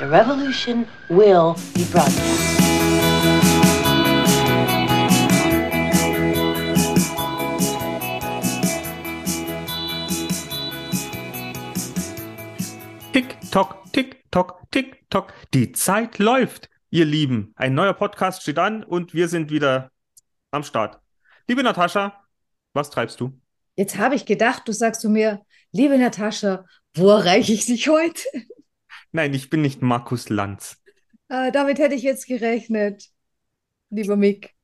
[0.00, 2.58] The revolution will be broadcast.
[13.12, 15.34] Tick, tock, tick, tock, tick, tock.
[15.52, 17.52] Die Zeit läuft, ihr Lieben.
[17.56, 19.90] Ein neuer Podcast steht an und wir sind wieder
[20.50, 20.98] am Start.
[21.46, 22.24] Liebe Natascha,
[22.72, 23.38] was treibst du?
[23.76, 25.42] Jetzt habe ich gedacht, du sagst zu mir,
[25.72, 26.64] liebe Natascha,
[26.94, 28.22] wo erreiche ich dich heute?
[29.12, 30.82] Nein, ich bin nicht Markus Lanz.
[31.28, 33.10] Äh, damit hätte ich jetzt gerechnet,
[33.90, 34.54] lieber Mick.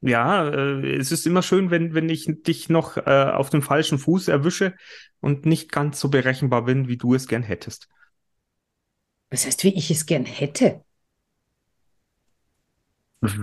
[0.00, 3.00] Ja, äh, es ist immer schön, wenn, wenn ich dich noch äh,
[3.32, 4.74] auf dem falschen Fuß erwische
[5.20, 7.88] und nicht ganz so berechenbar bin, wie du es gern hättest.
[9.30, 10.82] Was heißt, wie ich es gern hätte?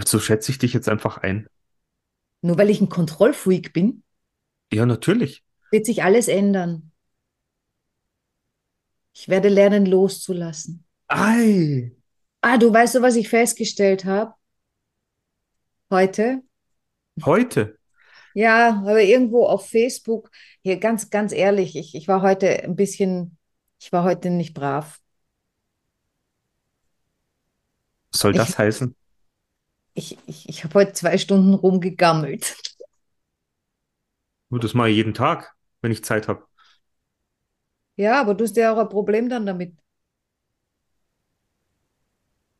[0.05, 1.47] So schätze ich dich jetzt einfach ein.
[2.43, 4.03] Nur weil ich ein Kontrollfreak bin,
[4.73, 5.43] Ja, natürlich.
[5.71, 6.92] wird sich alles ändern.
[9.13, 10.85] Ich werde lernen, loszulassen.
[11.09, 11.93] Ei,
[12.41, 14.35] Ah, du weißt du, was ich festgestellt habe?
[15.89, 16.43] Heute?
[17.25, 17.77] heute.
[18.33, 20.31] Ja, aber irgendwo auf Facebook,
[20.63, 23.37] hier ganz, ganz ehrlich, ich, ich war heute ein bisschen,
[23.79, 24.99] ich war heute nicht brav.
[28.11, 28.95] Was soll das Ich- heißen?
[29.95, 32.55] Ich, ich, ich habe heute zwei Stunden rumgegammelt.
[34.51, 36.47] Das mache ich jeden Tag, wenn ich Zeit habe.
[37.95, 39.73] Ja, aber du hast ja auch ein Problem dann damit.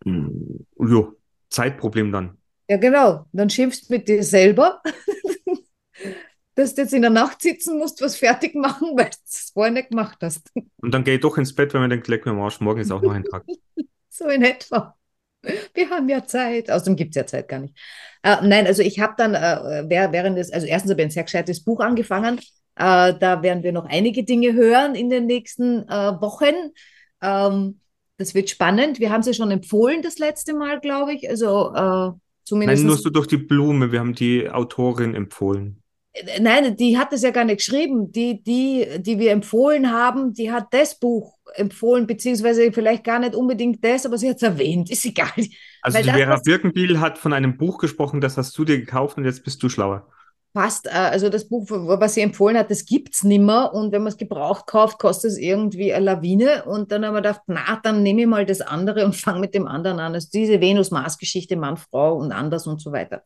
[0.06, 1.16] Hm, jo,
[1.50, 2.38] Zeitproblem dann.
[2.70, 3.26] Ja, genau.
[3.32, 4.82] Dann schimpfst mit dir selber,
[6.56, 9.74] dass du jetzt in der Nacht sitzen musst, was fertig machen, weil du es vorher
[9.74, 10.52] nicht gemacht hast.
[10.78, 12.82] Und dann gehe ich doch ins Bett, wenn man denkt, leck mir am Arsch, morgen
[12.82, 13.44] ist auch noch ein Tag.
[14.16, 14.96] So in etwa.
[15.74, 16.70] Wir haben ja Zeit.
[16.70, 17.76] Außerdem gibt es ja Zeit gar nicht.
[18.22, 21.24] Äh, nein, also ich habe dann äh, während des, also erstens habe ich ein sehr
[21.24, 22.40] gescheites Buch angefangen.
[22.76, 26.72] Äh, da werden wir noch einige Dinge hören in den nächsten äh, Wochen.
[27.22, 27.80] Ähm,
[28.18, 29.00] das wird spannend.
[29.00, 31.30] Wir haben ja schon empfohlen das letzte Mal, glaube ich.
[31.30, 32.84] Also äh, Nein, zumindest.
[32.84, 33.92] nur so durch die Blume.
[33.92, 35.82] Wir haben die Autorin empfohlen.
[36.14, 38.12] Äh, Nein, die hat es ja gar nicht geschrieben.
[38.12, 43.36] Die, die, die wir empfohlen haben, die hat das Buch empfohlen, beziehungsweise vielleicht gar nicht
[43.36, 44.90] unbedingt das, aber sie hat es erwähnt.
[44.90, 45.32] Ist egal.
[45.82, 48.80] Also Weil die das, Vera Birkenbiel hat von einem Buch gesprochen, das hast du dir
[48.80, 50.08] gekauft und jetzt bist du schlauer.
[50.54, 53.74] Passt, äh, also das Buch, was sie empfohlen hat, das gibt es nimmer.
[53.74, 56.66] Und wenn man es gebraucht kauft, kostet es irgendwie eine Lawine.
[56.66, 59.56] Und dann haben wir gedacht, na, dann nehme ich mal das andere und fange mit
[59.56, 60.14] dem anderen an.
[60.14, 63.24] Also diese Venus-Mars-Geschichte, Mann, Frau und anders und so weiter.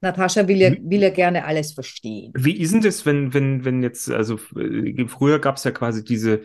[0.00, 0.90] Natascha will ja, Mhm.
[0.90, 2.32] will ja gerne alles verstehen.
[2.34, 6.02] Wie ist denn das, wenn, wenn, wenn jetzt, also äh, früher gab es ja quasi
[6.02, 6.40] diese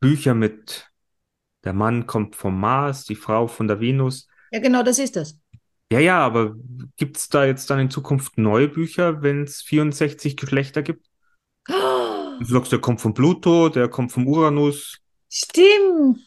[0.00, 0.90] Bücher mit
[1.64, 4.28] der Mann kommt vom Mars, die Frau von der Venus.
[4.52, 5.38] Ja, genau, das ist das.
[5.92, 6.56] Ja, ja, aber
[6.96, 11.06] gibt es da jetzt dann in Zukunft neue Bücher, wenn es 64 Geschlechter gibt?
[12.38, 14.98] Du sagst, der kommt von Pluto, der kommt vom Uranus.
[15.30, 16.20] Stimmt.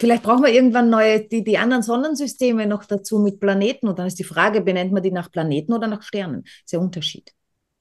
[0.00, 3.88] Vielleicht brauchen wir irgendwann neue, die, die anderen Sonnensysteme noch dazu mit Planeten.
[3.88, 6.44] Und dann ist die Frage, benennt man die nach Planeten oder nach Sternen?
[6.44, 7.32] ist der Unterschied.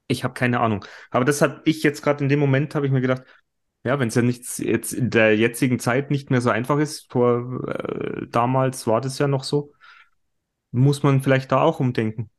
[0.08, 0.86] Ich habe keine Ahnung.
[1.12, 3.24] Aber das habe ich jetzt gerade in dem Moment, habe ich mir gedacht,
[3.84, 7.12] ja, wenn es ja nichts jetzt in der jetzigen Zeit nicht mehr so einfach ist,
[7.12, 9.74] vor äh, damals war das ja noch so,
[10.76, 12.30] muss man vielleicht da auch umdenken.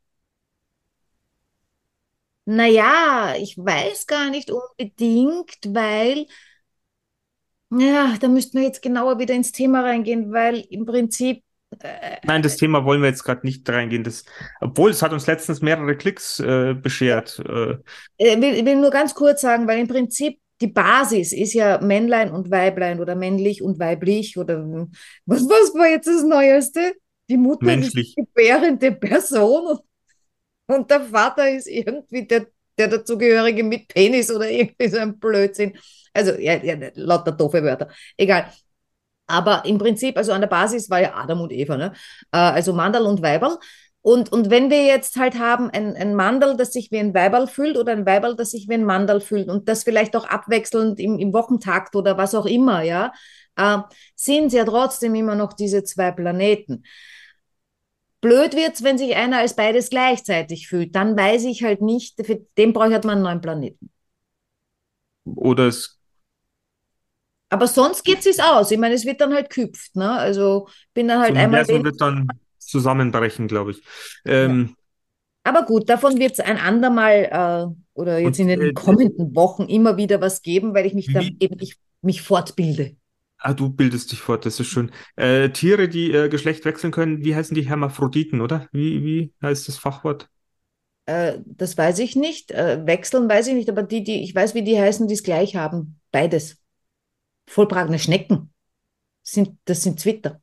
[2.45, 6.27] Naja, ich weiß gar nicht unbedingt, weil,
[7.71, 11.43] ja, da müssten wir jetzt genauer wieder ins Thema reingehen, weil im Prinzip,
[11.81, 14.05] äh, Nein, das Thema wollen wir jetzt gerade nicht reingehen.
[14.05, 14.25] Das,
[14.61, 17.41] obwohl es hat uns letztens mehrere Klicks äh, beschert.
[17.41, 17.79] Äh,
[18.19, 22.31] äh, will, will nur ganz kurz sagen, weil im Prinzip die Basis ist ja Männlein
[22.31, 24.65] und Weiblein oder männlich und weiblich oder
[25.27, 26.95] was, was war jetzt das Neueste?
[27.29, 28.09] Die Mutter Menschlich.
[28.09, 29.81] ist die gebärende Person und,
[30.67, 32.47] und der Vater ist irgendwie der,
[32.79, 35.77] der dazugehörige mit Penis oder irgendwie so ein Blödsinn.
[36.13, 37.89] Also, ja, ja, lauter doofe Wörter.
[38.17, 38.51] Egal.
[39.27, 41.93] Aber im Prinzip, also an der Basis war ja Adam und Eva, ne?
[42.33, 43.59] Äh, also Mandal und Weiberl.
[44.03, 47.49] Und, und wenn wir jetzt halt haben ein, ein Mandal, das sich wie ein Weiberl
[47.49, 51.01] fühlt oder ein Weiberl, das sich wie ein Mandal fühlt und das vielleicht auch abwechselnd
[51.01, 53.13] im, im Wochentakt oder was auch immer, ja,
[53.57, 53.79] äh,
[54.15, 56.85] sind ja trotzdem immer noch diese zwei Planeten.
[58.27, 60.97] Blöd wird's, wenn sich einer als beides gleichzeitig fühlt.
[60.97, 63.91] Dann weiß ich halt nicht, für den braucht man einen neuen Planeten.
[65.25, 65.99] oder es,
[67.49, 68.71] Aber sonst geht es aus.
[68.71, 70.11] Ich meine, es wird dann halt küpft, ne?
[70.13, 71.85] Also bin dann das halt einmal Universum wenig.
[71.85, 73.83] wird dann zusammenbrechen, glaube ich.
[74.25, 74.77] Ähm,
[75.45, 79.35] Aber gut, davon wird es ein andermal äh, oder jetzt Und, in den äh, kommenden
[79.37, 82.97] Wochen immer wieder was geben, weil ich mich dann eben ich, mich fortbilde.
[83.39, 84.91] Ah, du bildest dich fort, das ist schön.
[85.15, 88.69] Äh, Tiere, die äh, Geschlecht wechseln können, wie heißen die Hermaphroditen, oder?
[88.73, 90.29] Wie, wie heißt das Fachwort?
[91.05, 92.51] Äh, das weiß ich nicht.
[92.51, 95.23] Äh, wechseln weiß ich nicht, aber die, die, ich weiß, wie die heißen, die es
[95.23, 96.01] gleich haben.
[96.11, 96.59] Beides.
[97.47, 98.53] Vollbragene Schnecken.
[99.23, 100.41] sind, das sind Twitter.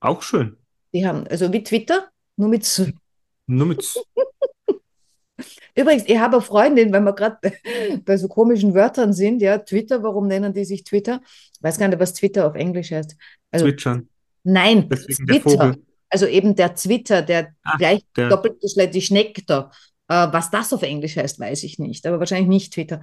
[0.00, 0.56] Auch schön.
[0.92, 2.92] Die haben, also wie Twitter, nur mit S.
[3.46, 3.94] Nur mit.
[5.74, 7.38] Übrigens, ich habe eine Freundin, wenn wir gerade
[8.04, 11.20] bei, so komischen Wörtern sind, ja, Twitter, warum nennen die sich Twitter?
[11.54, 13.16] Ich weiß gar nicht, was Twitter auf Englisch heißt.
[13.50, 14.08] Also, Zwitschern.
[14.44, 15.76] nein, Deswegen Twitter.
[16.12, 18.56] Also eben der Twitter, der Ah, gleich der- doppelt
[18.92, 19.70] die Schnecke da.
[20.08, 23.00] Äh, was das auf Englisch heißt, weiß ich nicht, aber wahrscheinlich nicht Twitter.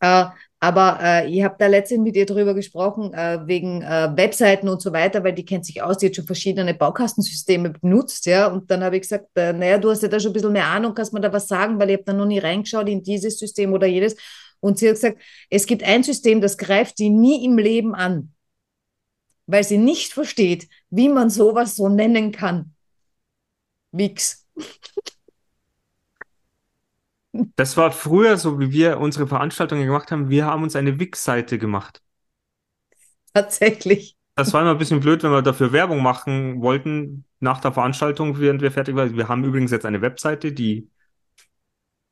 [0.00, 0.26] Äh,
[0.62, 4.80] aber äh, ich habe da letztens mit ihr drüber gesprochen, äh, wegen äh, Webseiten und
[4.80, 8.46] so weiter, weil die kennt sich aus, die hat schon verschiedene Baukastensysteme benutzt, ja.
[8.46, 10.68] Und dann habe ich gesagt, äh, naja, du hast ja da schon ein bisschen mehr
[10.68, 13.40] Ahnung, kannst mir da was sagen, weil ich habe da noch nie reingeschaut in dieses
[13.40, 14.14] System oder jedes.
[14.60, 15.18] Und sie hat gesagt,
[15.50, 18.32] es gibt ein System, das greift sie nie im Leben an,
[19.46, 22.72] weil sie nicht versteht, wie man sowas so nennen kann.
[23.90, 24.46] Wix.
[27.56, 30.28] Das war früher so, wie wir unsere Veranstaltungen gemacht haben.
[30.28, 32.02] Wir haben uns eine Wix-Seite gemacht.
[33.32, 34.16] Tatsächlich.
[34.34, 38.38] Das war immer ein bisschen blöd, wenn wir dafür Werbung machen wollten nach der Veranstaltung,
[38.38, 39.16] während wir fertig waren.
[39.16, 40.88] Wir haben übrigens jetzt eine Webseite, die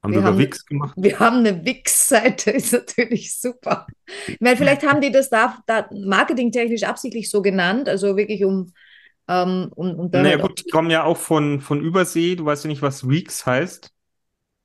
[0.02, 0.94] haben Wir wir über Wix gemacht.
[0.96, 3.86] Wir haben eine Wix-Seite, ist natürlich super.
[4.26, 8.72] Ich meine, vielleicht haben die das da, da marketingtechnisch absichtlich so genannt, also wirklich um,
[9.28, 12.36] ähm, um, um Naja halt gut, die kommen ja auch von, von Übersee.
[12.36, 13.92] Du weißt ja nicht, was Wix heißt.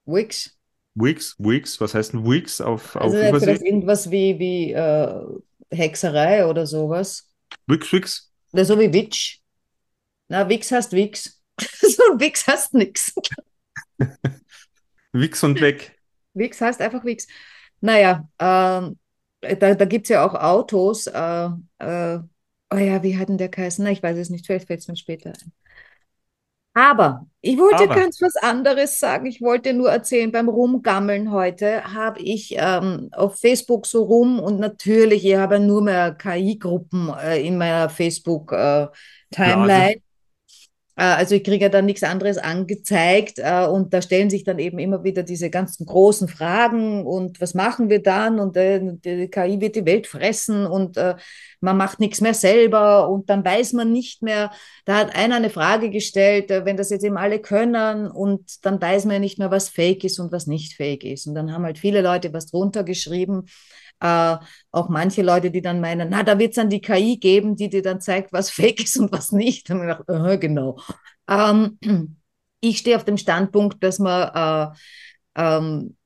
[0.06, 0.56] Wix.
[0.96, 3.68] Wix, Wix, was heißt denn Wix auf, auf Also vielleicht Übersee?
[3.68, 5.24] irgendwas wie, wie äh,
[5.72, 7.30] Hexerei oder sowas.
[7.68, 8.32] Wix, Wix.
[8.54, 9.42] Oder so wie Witch.
[10.30, 11.42] Na, Wix heißt Wix.
[11.60, 13.14] so Wix heißt nix.
[15.14, 15.98] Wix und weg.
[16.34, 17.28] Wix heißt einfach Wix.
[17.82, 18.98] Naja, ähm,
[19.42, 21.08] da, da gibt es ja auch Autos.
[21.08, 21.50] Äh,
[21.80, 22.20] äh,
[22.72, 23.84] oh ja, wie hat denn der geheißen?
[23.84, 25.54] Na, ich weiß es nicht, vielleicht fällt es mir später ein.
[26.76, 27.96] Aber ich wollte Aber.
[27.96, 29.26] ganz was anderes sagen.
[29.28, 34.60] Ich wollte nur erzählen, beim Rumgammeln heute habe ich ähm, auf Facebook so rum und
[34.60, 39.94] natürlich, ich habe nur mehr KI-Gruppen äh, in meiner Facebook-Timeline.
[39.94, 40.02] Äh,
[40.98, 44.80] Also ich kriege ja dann nichts anderes angezeigt äh, und da stellen sich dann eben
[44.80, 48.40] immer wieder diese ganzen großen Fragen und was machen wir dann?
[48.40, 51.16] Und äh, die KI wird die Welt fressen und äh,
[51.60, 54.52] man macht nichts mehr selber und dann weiß man nicht mehr,
[54.86, 58.82] da hat einer eine Frage gestellt, äh, wenn das jetzt eben alle können und dann
[58.82, 61.28] weiß man ja nicht mehr, was fake ist und was nicht fake ist.
[61.28, 63.48] Und dann haben halt viele Leute was drunter geschrieben,
[64.00, 64.38] äh,
[64.72, 67.70] auch manche Leute, die dann meinen, na, da wird es dann die KI geben, die
[67.70, 69.70] dir dann zeigt, was fake ist und was nicht.
[69.70, 70.80] Da habe ich gedacht, aha, genau.
[71.30, 71.80] Ähm,
[72.62, 74.74] ich stehe auf dem Standpunkt, dass man,
[75.36, 75.98] äh, ähm,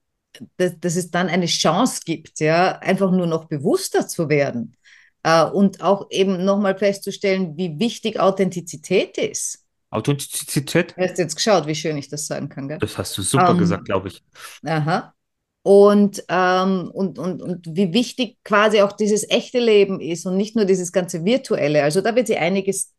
[0.57, 4.75] dass, dass es dann eine Chance gibt, ja, einfach nur noch bewusster zu werden
[5.23, 9.65] äh, und auch eben nochmal festzustellen, wie wichtig Authentizität ist.
[9.91, 10.95] Authentizität?
[10.97, 12.77] Du hast jetzt geschaut, wie schön ich das sagen kann, gell?
[12.79, 14.23] Das hast du super Ähm, gesagt, glaube ich.
[14.65, 15.13] Aha.
[15.61, 20.55] Und, ähm, und, und, und wie wichtig quasi auch dieses echte Leben ist und nicht
[20.55, 21.83] nur dieses ganze virtuelle.
[21.83, 22.93] Also da wird sich einiges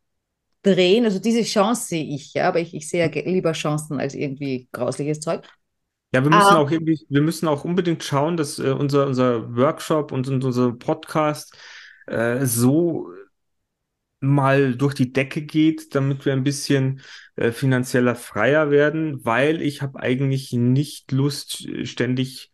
[0.63, 1.05] drehen.
[1.05, 4.15] Also diese Chance sehe ich, ja, aber ich, ich sehe ja ge- lieber Chancen als
[4.15, 5.47] irgendwie grausliches Zeug.
[6.13, 6.57] Ja, wir müssen Ah.
[6.57, 10.73] auch irgendwie, wir müssen auch unbedingt schauen, dass äh, unser, unser Workshop und, und unser
[10.73, 11.55] Podcast
[12.07, 13.09] äh, so
[14.19, 17.01] mal durch die Decke geht, damit wir ein bisschen
[17.35, 22.50] äh, finanzieller freier werden, weil ich habe eigentlich nicht Lust, äh, ständig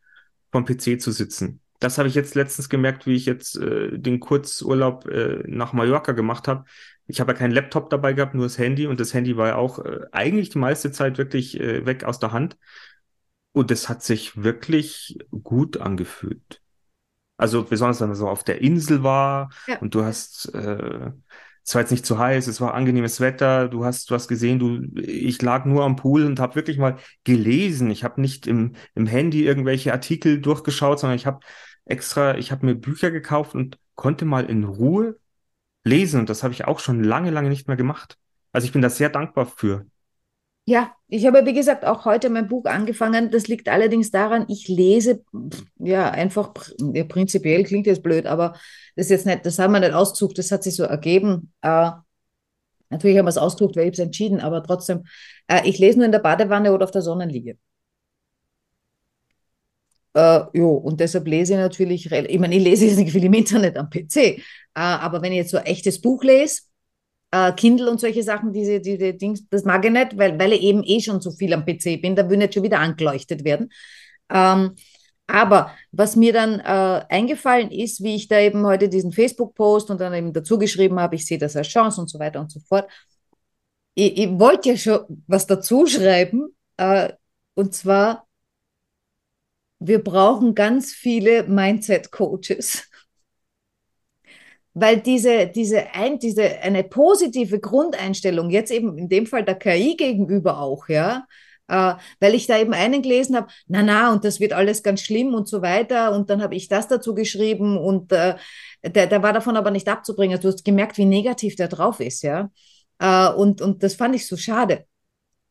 [0.52, 1.62] vom PC zu sitzen.
[1.80, 6.14] Das habe ich jetzt letztens gemerkt, wie ich jetzt äh, den Kurzurlaub äh, nach Mallorca
[6.14, 6.66] gemacht habe.
[7.06, 9.56] Ich habe ja keinen Laptop dabei gehabt, nur das Handy und das Handy war ja
[9.56, 12.58] auch äh, eigentlich die meiste Zeit wirklich äh, weg aus der Hand.
[13.52, 16.62] Und es hat sich wirklich gut angefühlt.
[17.38, 19.78] Also besonders, wenn man so auf der Insel war Ja.
[19.80, 21.12] und du hast, äh,
[21.68, 25.02] es war jetzt nicht zu heiß, es war angenehmes Wetter, du hast was gesehen, du,
[25.02, 26.96] ich lag nur am Pool und habe wirklich mal
[27.26, 27.92] gelesen.
[27.92, 31.42] Ich habe nicht im, im Handy irgendwelche Artikel durchgeschaut, sondern ich habe
[31.84, 35.20] extra, ich habe mir Bücher gekauft und konnte mal in Ruhe
[35.84, 36.22] lesen.
[36.22, 38.18] Und das habe ich auch schon lange, lange nicht mehr gemacht.
[38.54, 39.86] Also ich bin da sehr dankbar für.
[40.70, 43.32] Ja, ich habe, wie gesagt, auch heute mein Buch angefangen.
[43.32, 45.24] Das liegt allerdings daran, ich lese,
[45.80, 46.54] ja, einfach,
[46.94, 48.52] ja, prinzipiell klingt jetzt blöd, aber
[48.98, 51.54] das ist jetzt nicht, das haben wir nicht ausgesucht, das hat sich so ergeben.
[51.62, 51.92] Äh,
[52.90, 55.06] natürlich haben wir es ausgesucht, weil ich es entschieden, aber trotzdem,
[55.48, 57.58] äh, ich lese nur in der Badewanne oder auf der Sonnenliege.
[60.14, 63.34] Äh, jo, und deshalb lese ich natürlich, ich meine, ich lese jetzt nicht viel im
[63.34, 64.42] Internet am PC, äh,
[64.74, 66.62] aber wenn ich jetzt so ein echtes Buch lese,
[67.32, 70.62] äh, Kindle und solche Sachen, diese, diese Dings, das mag ich nicht, weil, weil ich
[70.62, 73.70] eben eh schon so viel am PC bin, da will nicht schon wieder angeleuchtet werden.
[74.30, 74.76] Ähm,
[75.28, 80.00] aber was mir dann äh, eingefallen ist, wie ich da eben heute diesen Facebook-Post und
[80.00, 82.62] dann eben dazu geschrieben habe, ich sehe das als Chance und so weiter und so
[82.62, 82.90] fort.
[83.94, 87.12] Ich, ich wollte ja schon was dazu schreiben, äh,
[87.56, 88.28] und zwar,
[89.80, 92.90] wir brauchen ganz viele Mindset-Coaches
[94.80, 99.96] weil diese, diese, ein, diese eine positive Grundeinstellung, jetzt eben in dem Fall der KI
[99.98, 101.26] gegenüber auch, ja,
[101.68, 105.02] äh, weil ich da eben einen gelesen habe, na na, und das wird alles ganz
[105.02, 106.12] schlimm und so weiter.
[106.14, 108.36] Und dann habe ich das dazu geschrieben und äh,
[108.86, 110.40] der, der war davon aber nicht abzubringen.
[110.40, 112.52] Du hast gemerkt, wie negativ der drauf ist, ja.
[113.00, 114.86] Äh, und, und das fand ich so schade.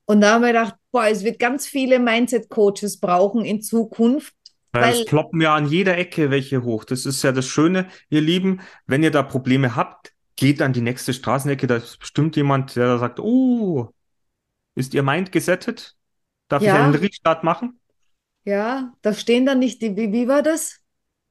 [0.05, 4.36] Und da haben wir gedacht, boah, es wird ganz viele Mindset-Coaches brauchen in Zukunft.
[4.81, 6.85] Weil, es ploppen ja an jeder Ecke welche hoch.
[6.85, 8.61] Das ist ja das Schöne, ihr Lieben.
[8.87, 11.67] Wenn ihr da Probleme habt, geht an die nächste Straßenecke.
[11.67, 13.91] Da ist bestimmt jemand, der da sagt, oh,
[14.75, 15.97] ist Ihr Mind gesettet?
[16.49, 16.85] Darf ich Ja.
[16.85, 17.81] einen Restart machen?
[18.45, 20.79] ja, da stehen dann nicht die, wie, wie war das?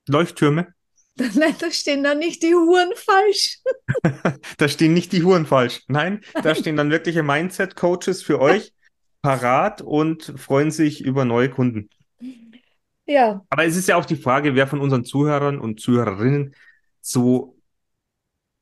[0.07, 0.73] Leuchttürme?
[1.15, 3.59] Nein, da stehen dann nicht die Huren falsch.
[4.57, 5.83] Da stehen nicht die Huren falsch.
[5.87, 8.73] Nein, da stehen dann wirkliche Mindset-Coaches für euch
[9.21, 11.89] parat und freuen sich über neue Kunden.
[13.05, 16.55] Ja, Aber es ist ja auch die Frage, wer von unseren Zuhörern und Zuhörerinnen
[17.01, 17.55] so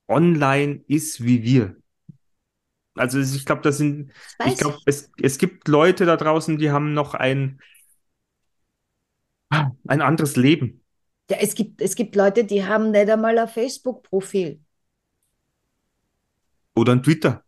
[0.07, 1.75] online ist wie wir.
[2.95, 6.71] Also ich glaube, das sind, das ich glaube, es, es gibt Leute da draußen, die
[6.71, 7.59] haben noch ein,
[9.87, 10.83] ein anderes Leben.
[11.29, 14.59] Ja, es gibt, es gibt Leute, die haben nicht einmal ein Facebook-Profil.
[16.75, 17.43] Oder ein Twitter.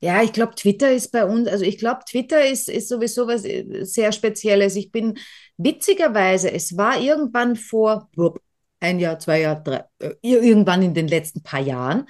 [0.00, 3.44] Ja, ich glaube, Twitter ist bei uns, also ich glaube, Twitter ist, ist sowieso was
[3.44, 4.76] äh, sehr Spezielles.
[4.76, 5.18] Ich bin
[5.56, 8.10] witzigerweise, es war irgendwann vor
[8.80, 12.06] ein Jahr, zwei Jahr, drei, äh, ir- irgendwann in den letzten paar Jahren,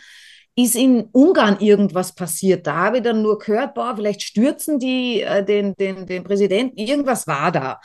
[0.57, 2.67] ist in Ungarn irgendwas passiert.
[2.67, 6.79] Da habe ich dann nur gehört, boah, vielleicht stürzen die äh, den, den, den Präsidenten.
[6.79, 7.81] Irgendwas war da.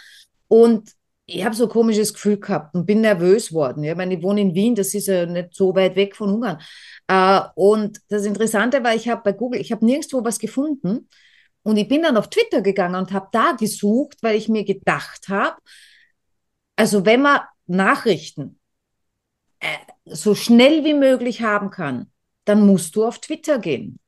[0.47, 0.91] Und
[1.33, 3.83] ich habe so ein komisches Gefühl gehabt und bin nervös worden.
[3.83, 6.29] Ja, Ich meine, ich wohne in Wien, das ist ja nicht so weit weg von
[6.33, 6.59] Ungarn.
[7.07, 11.09] Äh, und das Interessante war, ich habe bei Google, ich habe nirgendwo was gefunden.
[11.63, 15.29] Und ich bin dann auf Twitter gegangen und habe da gesucht, weil ich mir gedacht
[15.29, 15.57] habe,
[16.75, 18.59] also wenn man Nachrichten
[19.59, 22.11] äh, so schnell wie möglich haben kann,
[22.45, 23.99] dann musst du auf Twitter gehen.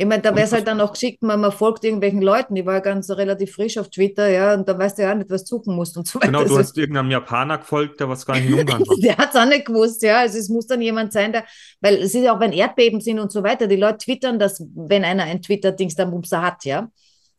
[0.00, 2.56] Ich meine, da wäre es halt dann auch geschickt, man, man folgt irgendwelchen Leuten.
[2.56, 5.14] Ich war ja ganz relativ frisch auf Twitter, ja, und da weißt du ja auch
[5.14, 6.28] nicht, was du suchen musst und so weiter.
[6.28, 8.96] Genau, du Also- hast irgendeinem Japaner gefolgt, der was gar nicht in Ungarn war.
[8.96, 10.20] Der hat es auch nicht gewusst, ja.
[10.20, 11.44] Also es muss dann jemand sein, der,
[11.82, 14.64] weil es ist ja auch, wenn Erdbeben sind und so weiter, die Leute twittern, dass,
[14.74, 16.90] wenn einer ein Twitter-Dings dann Bumser hat, ja.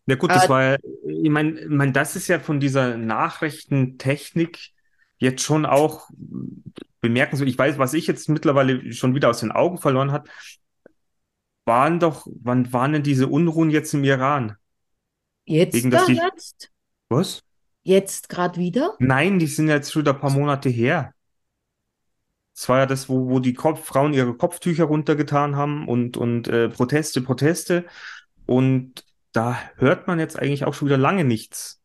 [0.06, 0.78] Ja gut, das Äh, war ja,
[1.08, 4.60] ich meine, ich mein, das ist ja von dieser Nachrichtentechnik
[5.18, 6.10] jetzt schon auch
[7.00, 7.50] bemerkenswert.
[7.50, 10.28] Ich weiß, was ich jetzt mittlerweile schon wieder aus den Augen verloren hat,
[11.66, 14.56] waren doch, wann waren denn diese Unruhen jetzt im Iran?
[15.46, 16.72] Jetzt, Wegen, dass da, die- jetzt,
[17.10, 17.44] Was?
[17.84, 18.96] jetzt gerade wieder?
[19.00, 21.14] Nein, die sind jetzt schon ein paar Monate her.
[22.56, 26.48] Es war ja das, wo, wo die Kopf, Frauen ihre Kopftücher runtergetan haben und, und
[26.48, 27.86] äh, Proteste, Proteste.
[28.46, 31.82] Und da hört man jetzt eigentlich auch schon wieder lange nichts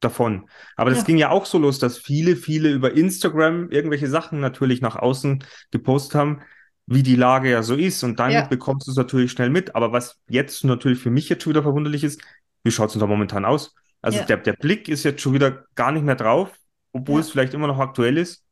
[0.00, 0.48] davon.
[0.76, 1.04] Aber das Ja.
[1.04, 5.44] ging ja auch so los, dass viele, viele über Instagram irgendwelche Sachen natürlich nach außen
[5.70, 6.42] gepostet haben,
[6.86, 8.02] wie die Lage ja so ist.
[8.02, 8.46] Und dann Ja.
[8.46, 9.74] bekommst du es natürlich schnell mit.
[9.74, 12.20] Aber was jetzt natürlich für mich jetzt schon wieder verwunderlich ist,
[12.64, 13.74] wie schaut es denn da momentan aus?
[14.02, 14.24] Also Ja.
[14.24, 16.52] der, der Blick ist jetzt schon wieder gar nicht mehr drauf,
[16.92, 17.20] obwohl Ja.
[17.20, 18.44] es vielleicht immer noch aktuell ist.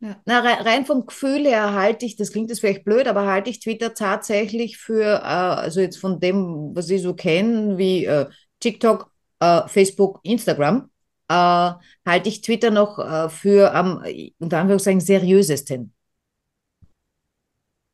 [0.00, 0.16] Ja.
[0.26, 3.50] Na, rein, rein vom Gefühl her halte ich, das klingt jetzt vielleicht blöd, aber halte
[3.50, 8.26] ich Twitter tatsächlich für, äh, also jetzt von dem, was ich so kenne, wie äh,
[8.58, 10.90] TikTok, äh, Facebook, Instagram,
[11.28, 14.02] äh, halte ich Twitter noch äh, für am,
[14.38, 15.92] unter Anführungszeichen, seriösesten.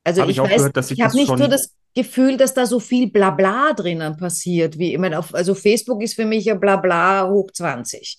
[0.09, 2.37] Also Habe ich ich auch weiß, gehört, dass sich ich habe nicht so das Gefühl,
[2.37, 6.25] dass da so viel Blabla drinnen passiert, wie, ich meine, auf, also Facebook ist für
[6.27, 8.19] mich ja Blabla hoch 20.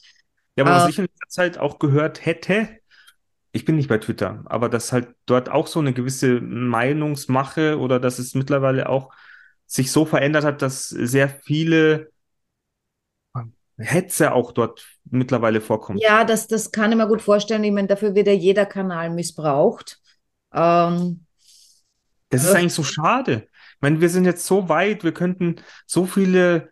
[0.57, 2.67] Ja, aber was Äh, ich in letzter Zeit auch gehört hätte,
[3.53, 7.99] ich bin nicht bei Twitter, aber dass halt dort auch so eine gewisse Meinungsmache oder
[7.99, 9.13] dass es mittlerweile auch
[9.67, 12.11] sich so verändert hat, dass sehr viele
[13.79, 16.03] Hetze auch dort mittlerweile vorkommt.
[16.03, 17.63] Ja, das, das kann ich mir gut vorstellen.
[17.63, 19.99] Ich meine, dafür wird ja jeder Kanal missbraucht.
[20.53, 21.25] Ähm,
[22.29, 22.59] Das ist Ja.
[22.59, 23.47] eigentlich so schade.
[23.75, 25.55] Ich meine, wir sind jetzt so weit, wir könnten
[25.85, 26.71] so viele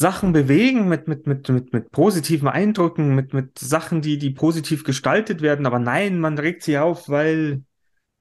[0.00, 4.84] Sachen bewegen mit, mit, mit, mit, mit positiven Eindrücken, mit, mit Sachen, die, die positiv
[4.84, 5.66] gestaltet werden.
[5.66, 7.64] Aber nein, man regt sich auf, weil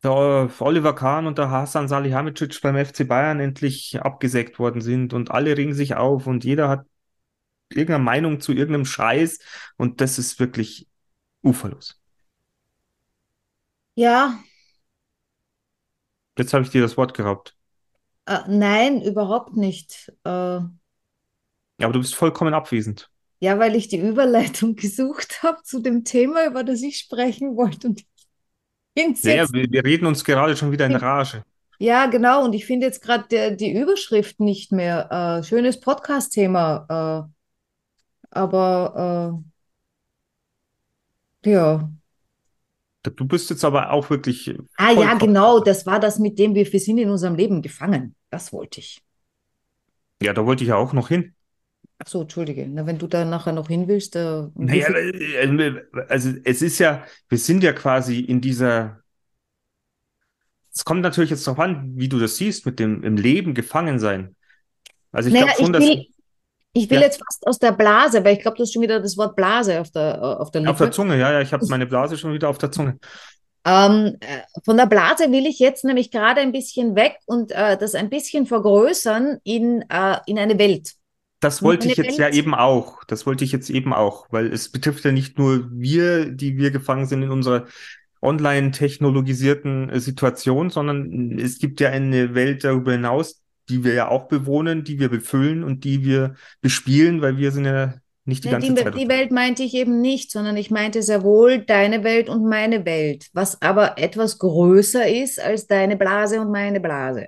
[0.03, 5.32] der Oliver Kahn und der Hasan Salihamidzic beim FC Bayern endlich abgesägt worden sind und
[5.32, 6.86] alle regen sich auf und jeder hat
[7.70, 9.39] irgendeine Meinung zu irgendeinem Scheiß
[9.77, 10.88] und das ist wirklich
[11.44, 12.01] uferlos.
[13.96, 14.39] ja,
[16.38, 17.56] Jetzt habe ich dir das Wort geraubt.
[18.25, 20.12] äh, nein, überhaupt nicht.
[20.24, 20.60] Äh,
[21.82, 23.10] Aber du bist vollkommen abwesend.
[23.39, 27.88] ja, weil ich die Überleitung gesucht habe zu dem Thema, über das ich sprechen wollte.
[27.89, 28.08] Und ich
[29.22, 31.44] Ja, ja, wir, wir reden uns gerade schon wieder in Rage.
[31.79, 32.44] ja, genau.
[32.46, 35.39] Und ich finde jetzt gerade die Überschrift nicht mehr.
[35.41, 37.27] Äh, schönes Podcast-Thema.
[37.29, 37.34] Äh,
[38.32, 39.41] aber
[41.44, 41.89] äh, ja,
[43.16, 44.54] Du bist jetzt aber auch wirklich.
[44.78, 48.16] Ah ja, genau, das war das, mit dem wir, wir sind in unserem Leben gefangen.
[48.30, 49.02] Das wollte ich.
[50.22, 51.34] Ja, da wollte ich ja auch noch hin.
[52.00, 52.68] Ach so, entschuldige.
[52.68, 57.06] Na, wenn du da nachher noch hin willst, äh, Naja, äh, also es ist ja,
[57.30, 59.04] wir sind ja quasi in dieser.
[60.74, 64.00] Es kommt natürlich jetzt darauf an, wie du das siehst, mit dem im Leben gefangen
[64.00, 64.36] sein.
[65.12, 66.08] Also ich Naja, glaube schon, ich dass will,
[66.74, 67.05] ich will Ja.
[67.05, 69.81] jetzt fast aus der Blase, weil ich glaube, du hast schon wieder das Wort Blase
[69.81, 70.91] auf der, äh, auf der auf der Lippe.
[70.91, 72.97] Zunge, ja, ja, ich habe meine Blase schon wieder auf der Zunge.
[73.65, 77.77] Ähm, äh, von der Blase will ich jetzt nämlich gerade ein bisschen weg und äh,
[77.77, 80.93] das ein bisschen vergrößern in, äh, in eine Welt.
[81.41, 83.03] Das wollte ich jetzt ja Welt- eben auch.
[83.05, 86.71] Das wollte ich jetzt eben auch, weil es betrifft ja nicht nur wir, die wir
[86.71, 87.65] gefangen sind in unserer
[88.21, 94.07] online technologisierten äh, Situation, sondern es gibt ja eine Welt darüber hinaus, die wir ja
[94.09, 97.95] auch bewohnen, die wir befüllen und die wir bespielen, weil wir sind ja
[98.25, 98.93] nicht die Ne, ganze die, Zeit.
[98.93, 102.86] die Welt meinte ich eben nicht, sondern ich meinte sehr wohl deine Welt und meine
[102.86, 107.27] Welt, was aber etwas größer ist als deine Blase und meine Blase.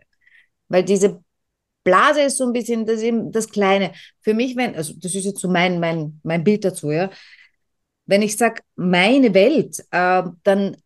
[0.70, 1.24] Weil diese
[1.84, 3.94] Blase ist so ein bisschen das, eben das Kleine.
[4.22, 7.12] Für mich, wenn, also das ist jetzt so mein, mein, mein Bild dazu, ja.
[8.06, 10.78] Wenn ich sage, meine Welt, äh, dann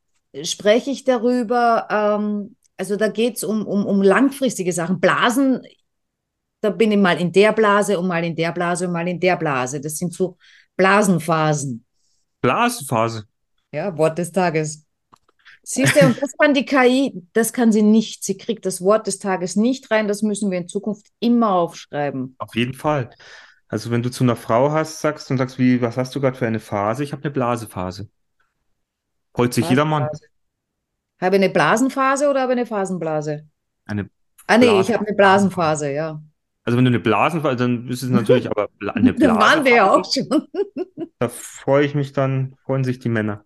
[0.43, 4.99] spreche ich darüber, ähm, also da geht es um, um, um langfristige Sachen.
[4.99, 5.61] Blasen,
[6.59, 9.21] da bin ich mal in der Blase und mal in der Blase und mal in
[9.21, 9.79] der Blase.
[9.79, 10.37] Das sind so
[10.75, 11.85] Blasenphasen.
[12.41, 13.23] Blasenphase.
[13.71, 14.85] Ja, Wort des Tages.
[15.61, 18.25] Siehst du, und das kann die KI, das kann sie nicht.
[18.25, 20.09] Sie kriegt das Wort des Tages nicht rein.
[20.09, 22.35] Das müssen wir in Zukunft immer aufschreiben.
[22.37, 23.11] Auf jeden Fall.
[23.69, 26.37] Also wenn du zu einer Frau hast, sagst und sagst, wie, was hast du gerade
[26.37, 27.05] für eine Phase?
[27.05, 28.09] Ich habe eine Blasephase.
[29.33, 30.01] Freut sich jedermann.
[30.01, 30.32] Blasenphase.
[31.23, 33.47] Habe ich eine Blasenphase oder habe ich eine Phasenblase?
[33.85, 34.09] Eine
[34.47, 36.21] Ah, nee, ich habe eine Blasenphase, ja.
[36.65, 39.89] Also wenn du eine Blasenphase, dann ist es natürlich aber eine Da waren wir ja
[39.89, 40.47] auch Blasenphase.
[40.75, 41.07] schon.
[41.19, 43.45] Da freue ich mich dann, freuen sich die Männer.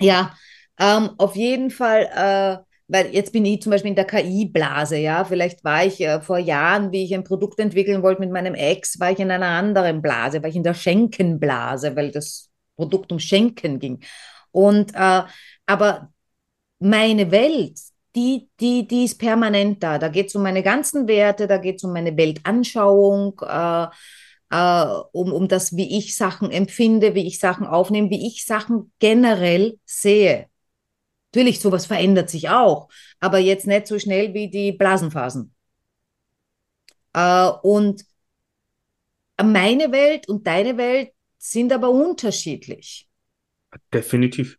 [0.00, 0.34] Ja,
[0.80, 5.24] ähm, auf jeden Fall, äh, weil jetzt bin ich zum Beispiel in der KI-Blase, ja.
[5.24, 8.98] Vielleicht war ich äh, vor Jahren, wie ich ein Produkt entwickeln wollte mit meinem Ex,
[8.98, 13.20] war ich in einer anderen Blase, war ich in der Schenkenblase, weil das Produkt um
[13.20, 14.00] Schenken ging.
[14.50, 15.22] Und äh,
[15.66, 16.12] aber
[16.78, 17.78] meine Welt,
[18.14, 19.98] die, die, die ist permanent da.
[19.98, 23.86] Da geht es um meine ganzen Werte, da geht es um meine Weltanschauung, äh,
[24.50, 28.92] äh, um, um das, wie ich Sachen empfinde, wie ich Sachen aufnehme, wie ich Sachen
[28.98, 30.48] generell sehe.
[31.32, 32.88] Natürlich, sowas verändert sich auch,
[33.20, 35.54] aber jetzt nicht so schnell wie die Blasenphasen.
[37.12, 38.04] Äh, und
[39.40, 43.08] meine Welt und deine Welt sind aber unterschiedlich.
[43.92, 44.58] Definitiv.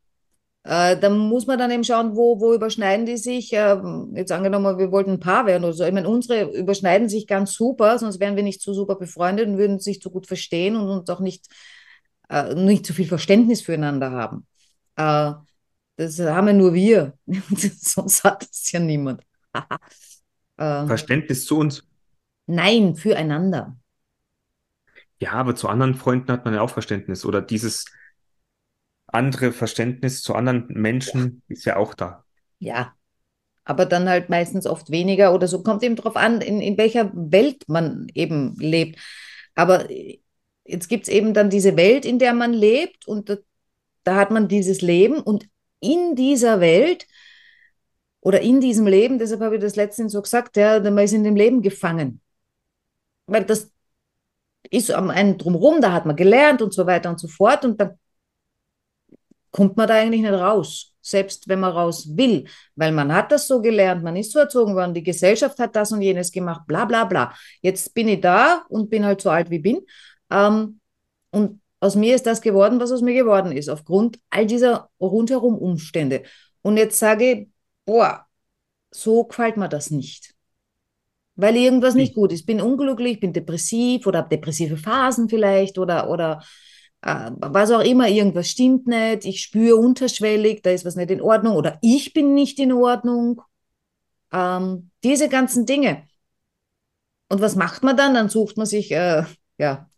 [0.63, 3.52] Äh, da muss man dann eben schauen, wo, wo überschneiden die sich.
[3.54, 5.86] Ähm, jetzt angenommen, wir wollten ein Paar werden oder so.
[5.86, 9.58] Ich meine, unsere überschneiden sich ganz super, sonst wären wir nicht so super befreundet und
[9.58, 11.48] würden uns nicht so gut verstehen und uns auch nicht,
[12.30, 14.45] äh, nicht so viel Verständnis füreinander haben.
[14.95, 15.34] Äh,
[15.95, 17.13] das haben ja nur wir.
[17.28, 19.24] Sonst hat das ja niemand.
[20.58, 21.84] äh, Verständnis zu uns.
[22.48, 23.78] nein, füreinander.
[25.22, 27.26] Ja, aber zu anderen Freunden hat man ja auch Verständnis.
[27.26, 27.86] Oder dieses
[29.12, 32.24] andere Verständnis zu anderen Menschen ist ja auch da.
[32.60, 32.93] Ja,
[33.63, 35.62] aber dann halt meistens oft weniger oder so.
[35.62, 39.00] Kommt eben drauf an, in, in welcher Welt man eben lebt.
[39.54, 39.88] Aber
[40.65, 43.38] jetzt gibt es eben dann diese Welt, in der man lebt und da,
[44.04, 45.48] da hat man dieses Leben und
[45.82, 47.06] in dieser Welt
[48.22, 51.24] oder in diesem Leben, deshalb habe ich das letztens so gesagt, ja, man ist in
[51.24, 52.22] dem Leben gefangen.
[53.28, 53.72] Weil das
[54.72, 57.80] ist am einen drumherum, da hat man gelernt und so weiter und so fort und
[57.80, 57.98] dann
[59.51, 63.47] kommt man da eigentlich nicht raus, selbst wenn man raus will, weil man hat das
[63.47, 66.85] so gelernt, man ist so erzogen worden, die Gesellschaft hat das und jenes gemacht, bla
[66.85, 67.33] bla bla.
[67.62, 69.81] Jetzt bin ich da und bin halt so alt wie bin.
[70.29, 70.79] Ähm,
[71.31, 75.57] und aus mir ist das geworden, was aus mir geworden ist, aufgrund all dieser rundherum
[75.57, 76.23] Umstände.
[76.62, 77.47] Und jetzt sage ich,
[77.85, 78.25] boah,
[78.91, 80.33] so gefällt mir das nicht.
[81.35, 82.45] Weil irgendwas nicht gut ist.
[82.45, 86.43] Bin unglücklich, bin depressiv oder habe depressive Phasen vielleicht oder, oder
[87.01, 91.55] was auch immer, irgendwas stimmt nicht, ich spüre unterschwellig, da ist was nicht in Ordnung
[91.55, 93.41] oder ich bin nicht in Ordnung.
[94.31, 96.03] Ähm, diese ganzen Dinge.
[97.29, 98.13] Und was macht man dann?
[98.13, 99.23] Dann sucht man sich, äh,
[99.57, 99.89] ja,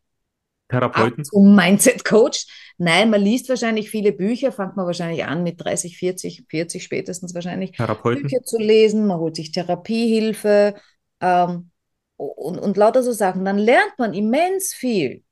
[0.69, 1.25] Therapeuten.
[1.25, 2.73] zum Mindset-Coach.
[2.77, 7.33] Nein, man liest wahrscheinlich viele Bücher, fängt man wahrscheinlich an mit 30, 40, 40 spätestens
[7.33, 8.23] wahrscheinlich, Therapeuten.
[8.23, 10.75] Bücher zu lesen, man holt sich Therapiehilfe
[11.19, 11.71] ähm,
[12.15, 13.43] und, und lauter so Sachen.
[13.43, 15.23] Dann lernt man immens viel.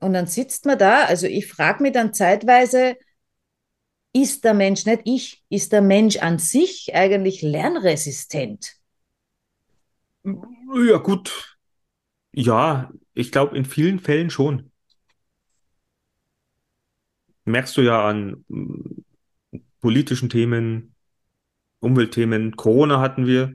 [0.00, 2.96] Und dann sitzt man da, also ich frage mich dann zeitweise,
[4.12, 8.74] ist der Mensch, nicht ich, ist der Mensch an sich eigentlich lernresistent?
[10.24, 11.56] Ja, gut.
[12.32, 14.70] Ja, ich glaube in vielen Fällen schon.
[17.44, 19.02] merkst du ja an mm,
[19.80, 20.94] politischen Themen,
[21.80, 22.56] Umweltthemen.
[22.56, 23.54] Corona hatten wir.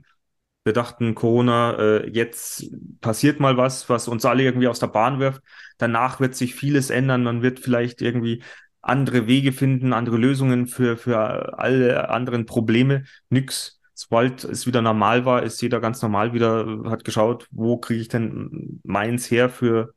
[0.66, 2.66] Wir dachten, Corona, äh, jetzt
[3.00, 5.40] passiert mal was, was uns alle irgendwie aus der Bahn wirft.
[5.78, 7.22] Danach wird sich vieles ändern.
[7.22, 8.42] Man wird vielleicht irgendwie
[8.82, 13.04] andere Wege finden, andere Lösungen für, für alle anderen Probleme.
[13.30, 13.80] Nix.
[13.94, 18.08] Sobald es wieder normal war, ist jeder ganz normal wieder, hat geschaut, wo kriege ich
[18.08, 19.94] denn meins her für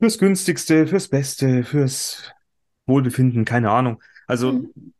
[0.00, 2.32] fürs Günstigste, fürs Beste, fürs
[2.86, 4.02] Wohlbefinden, keine Ahnung.
[4.26, 4.92] Also mhm.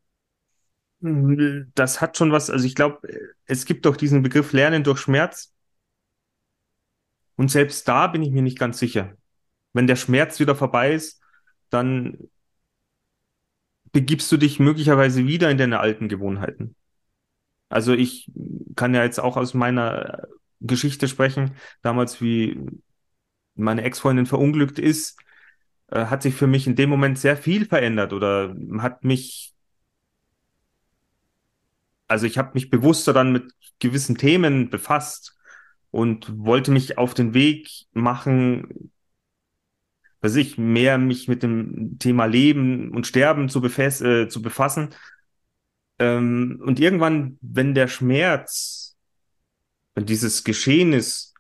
[1.03, 3.01] Das hat schon was, also ich glaube,
[3.45, 5.53] es gibt doch diesen Begriff Lernen durch Schmerz.
[7.37, 9.17] Und selbst da bin ich mir nicht ganz sicher.
[9.73, 11.21] Wenn der Schmerz wieder vorbei ist,
[11.71, 12.19] dann
[13.93, 16.77] begibst du dich möglicherweise wieder in deine alten Gewohnheiten.
[17.69, 18.31] Also ich
[18.77, 20.29] kann ja jetzt auch aus meiner
[20.61, 22.61] Geschichte sprechen, damals wie
[23.55, 25.19] meine Ex-Freundin verunglückt ist,
[25.89, 29.52] äh, hat sich für mich in dem Moment sehr viel verändert oder hat mich,
[32.13, 35.35] also ich habe mich bewusster dann mit gewissen Themen befasst
[35.91, 38.93] und wollte mich auf den Weg machen,
[40.21, 44.91] weiß ich, mehr mich mit dem Thema Leben und Sterben zu, äh, zu befassen.
[45.99, 48.95] Ähm, und irgendwann, wenn der Schmerz,
[49.95, 51.33] wenn dieses Geschehen ist,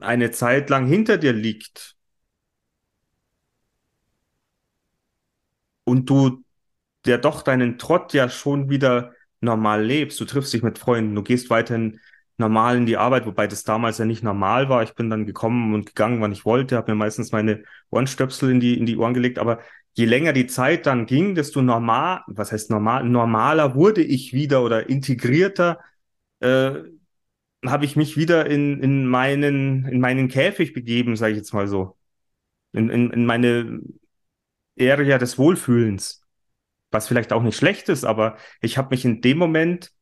[0.00, 1.96] eine Zeit lang hinter dir liegt
[5.84, 6.42] und du
[7.04, 9.13] der doch deinen Trott ja schon wieder
[9.44, 12.00] normal lebst, du triffst dich mit Freunden, du gehst weiterhin
[12.36, 14.82] normal in die Arbeit, wobei das damals ja nicht normal war.
[14.82, 18.60] Ich bin dann gekommen und gegangen, wann ich wollte, habe mir meistens meine Ohrenstöpsel in
[18.60, 19.60] die, in die Ohren gelegt, aber
[19.94, 24.62] je länger die Zeit dann ging, desto normal, was heißt normal, normaler wurde ich wieder
[24.64, 25.78] oder integrierter
[26.40, 26.72] äh,
[27.66, 31.68] habe ich mich wieder in, in, meinen, in meinen Käfig begeben, sage ich jetzt mal
[31.68, 31.96] so.
[32.72, 33.80] In, in, in meine
[34.78, 36.23] Area des Wohlfühlens.
[36.94, 39.92] Was vielleicht auch nicht schlecht ist, aber ich habe mich in dem Moment,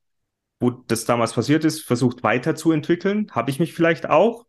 [0.61, 3.31] wo das damals passiert ist, versucht weiterzuentwickeln.
[3.33, 4.47] Habe ich mich vielleicht auch.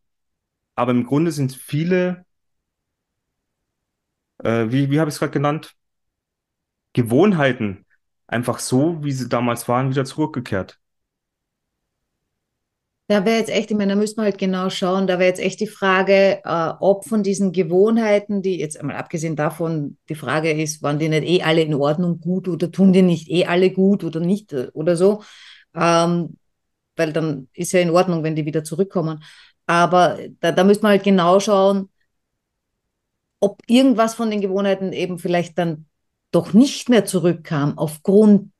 [0.76, 2.26] Aber im Grunde sind viele,
[4.44, 5.74] äh, wie, wie habe ich es gerade genannt?
[6.94, 7.86] Gewohnheiten
[8.28, 10.80] einfach so, wie sie damals waren, wieder zurückgekehrt.
[13.08, 15.42] Da wäre jetzt echt, ich meine, da müsste man halt genau schauen, da wäre jetzt
[15.42, 20.52] echt die Frage, äh, ob von diesen Gewohnheiten, die jetzt einmal abgesehen davon, die Frage
[20.54, 23.72] ist, waren die nicht eh alle in Ordnung gut oder tun die nicht eh alle
[23.72, 25.22] gut oder nicht äh, oder so,
[25.76, 26.38] ähm,
[26.96, 29.24] weil dann ist ja in Ordnung, wenn die wieder zurückkommen.
[29.68, 31.90] Aber da, da müsste man halt genau schauen,
[33.40, 35.86] ob irgendwas von den Gewohnheiten eben vielleicht dann
[36.32, 38.52] doch nicht mehr zurückkam aufgrund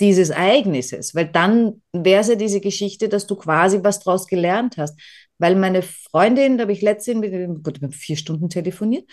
[0.00, 4.76] dieses Ereignisses, weil dann wäre es ja diese Geschichte, dass du quasi was draus gelernt
[4.76, 4.98] hast.
[5.38, 9.04] Weil meine Freundin, da habe ich letztens mit gut, vier Stunden telefoniert,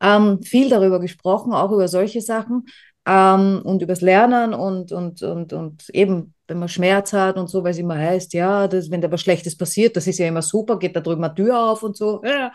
[0.00, 2.66] ähm, viel darüber gesprochen, auch über solche Sachen
[3.06, 7.64] ähm, und übers Lernen und, und, und, und eben, wenn man Schmerz hat und so,
[7.64, 10.42] weil es immer heißt, ja, das, wenn da was Schlechtes passiert, das ist ja immer
[10.42, 12.50] super, geht da drüben eine Tür auf und so, äh,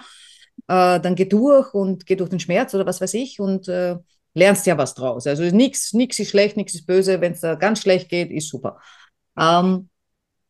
[0.67, 3.97] dann geh durch und geh durch den Schmerz oder was weiß ich und äh,
[4.33, 5.27] lernst ja was draus.
[5.27, 7.21] Also nichts ist schlecht, nichts ist böse.
[7.21, 8.79] Wenn es da ganz schlecht geht, ist super.
[9.37, 9.89] Ähm,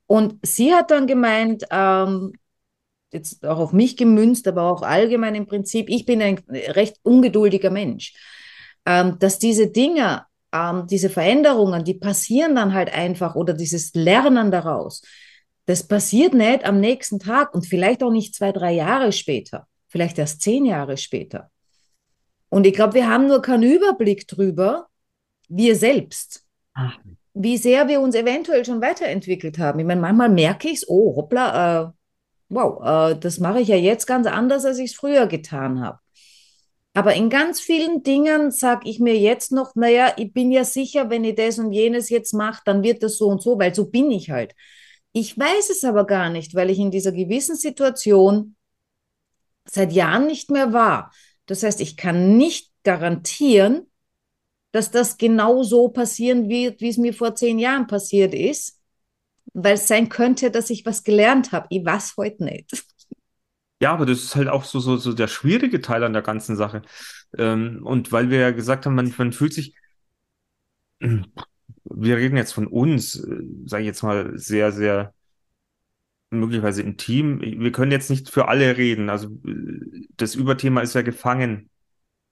[0.08, 2.34] und sie hat dann gemeint, ähm,
[3.12, 7.70] jetzt auch auf mich gemünzt, aber auch allgemein im Prinzip, ich bin ein recht ungeduldiger
[7.70, 8.14] Mensch,
[8.86, 14.52] ähm, dass diese Dinge, ähm, diese Veränderungen, die passieren dann halt einfach oder dieses Lernen
[14.52, 15.02] daraus,
[15.66, 20.18] das passiert nicht am nächsten Tag und vielleicht auch nicht zwei, drei Jahre später, vielleicht
[20.18, 21.52] erst zehn Jahre später.
[22.50, 24.88] Und ich glaube, wir haben nur keinen Überblick drüber,
[25.48, 26.98] wir selbst, Ach.
[27.34, 29.80] wie sehr wir uns eventuell schon weiterentwickelt haben.
[29.80, 31.92] Ich meine, manchmal merke ich es, oh, hoppla, äh,
[32.50, 36.00] wow, äh, das mache ich ja jetzt ganz anders, als ich es früher getan habe.
[36.94, 41.10] Aber in ganz vielen Dingen sage ich mir jetzt noch, naja, ich bin ja sicher,
[41.10, 43.86] wenn ich das und jenes jetzt mache, dann wird das so und so, weil so
[43.86, 44.54] bin ich halt.
[45.12, 48.56] Ich weiß es aber gar nicht, weil ich in dieser gewissen Situation
[49.66, 51.12] seit Jahren nicht mehr war.
[51.50, 53.88] Das heißt, ich kann nicht garantieren,
[54.72, 58.80] dass das genau so passieren wird, wie es mir vor zehn Jahren passiert ist,
[59.54, 61.66] weil es sein könnte, dass ich was gelernt habe.
[61.72, 62.86] Ich weiß heute nicht.
[63.82, 66.56] Ja, aber das ist halt auch so, so, so der schwierige Teil an der ganzen
[66.56, 66.84] Sache.
[67.36, 69.74] Ähm, und weil wir ja gesagt haben, man, man fühlt sich,
[71.00, 75.16] wir reden jetzt von uns, äh, sage ich jetzt mal, sehr, sehr
[76.30, 77.42] möglicherweise intim.
[77.42, 79.10] Wir können jetzt nicht für alle reden.
[79.10, 79.30] Also
[80.18, 81.70] das Überthema ist ja gefangen.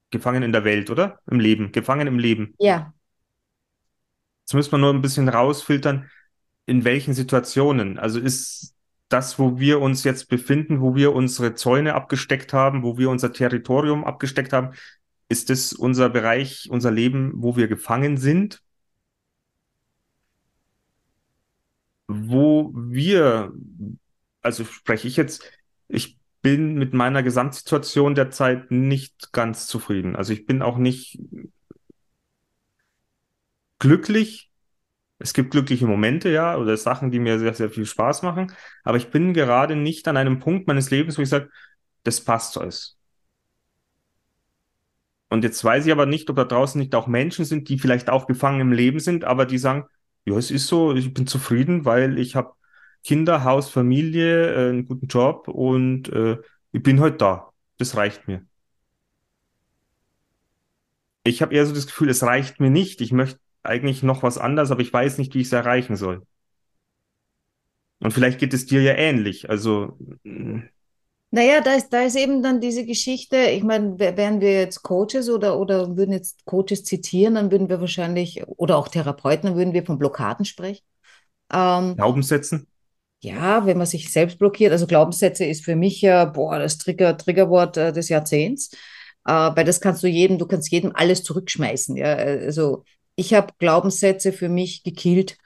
[0.10, 1.20] Gefangen in der Welt, oder?
[1.30, 1.72] Im Leben.
[1.72, 2.54] Gefangen im Leben.
[2.60, 2.94] Ja.
[4.44, 6.10] Jetzt müssen wir nur ein bisschen rausfiltern,
[6.66, 8.00] in welchen Situationen.
[8.00, 8.74] Also ist
[9.10, 13.34] das, wo wir uns jetzt befinden, wo wir unsere Zäune abgesteckt haben, wo wir unser
[13.34, 14.74] Territorium abgesteckt haben,
[15.30, 18.62] ist es unser Bereich, unser Leben, wo wir gefangen sind,
[22.08, 23.52] wo wir,
[24.41, 25.43] also spreche ich jetzt,
[25.88, 30.15] ich bin mit meiner Gesamtsituation derzeit nicht ganz zufrieden.
[30.15, 31.20] Also ich bin auch nicht
[33.80, 34.52] glücklich.
[35.20, 38.54] Es gibt glückliche Momente, ja, oder Sachen, die mir sehr, sehr viel Spaß machen.
[38.84, 41.50] Aber ich bin gerade nicht an einem Punkt meines Lebens, wo ich sage,
[42.04, 42.98] das passt alles.
[45.30, 48.10] Und jetzt weiß ich aber nicht, ob da draußen nicht auch Menschen sind, die vielleicht
[48.10, 49.86] auch gefangen im Leben sind, aber die sagen,
[50.28, 52.54] ja, es ist so, ich bin zufrieden, weil ich habe
[53.04, 56.38] Kinder, Haus, Familie, äh, einen guten Job und äh,
[56.74, 57.54] ich bin heute da.
[57.78, 58.46] Das reicht mir.
[61.24, 63.00] Ich habe eher so das Gefühl, es reicht mir nicht.
[63.02, 66.26] Ich möchte eigentlich noch was anderes, aber ich weiß nicht, wie ich es erreichen soll.
[68.00, 69.50] Und vielleicht geht es dir ja ähnlich.
[69.50, 69.98] Also.
[71.30, 74.82] Naja, da ist, da ist eben dann diese Geschichte, ich meine, wär- wären wir jetzt
[74.82, 79.58] Coaches oder, oder würden jetzt Coaches zitieren, dann würden wir wahrscheinlich, oder auch Therapeuten, dann
[79.58, 80.86] würden wir von Blockaden sprechen.
[81.54, 82.68] Ähm, Glaubenssätzen?
[83.22, 87.18] ja, wenn man sich selbst blockiert, also Glaubenssätze ist für mich ja, boah, das Trigger,
[87.18, 88.72] Triggerwort äh, des Jahrzehnts,
[89.26, 91.98] äh, weil das kannst du jedem, du kannst jedem alles zurückschmeißen.
[91.98, 92.13] Ja?
[92.16, 92.84] Also
[93.16, 95.38] ich habe Glaubenssätze für mich gekillt,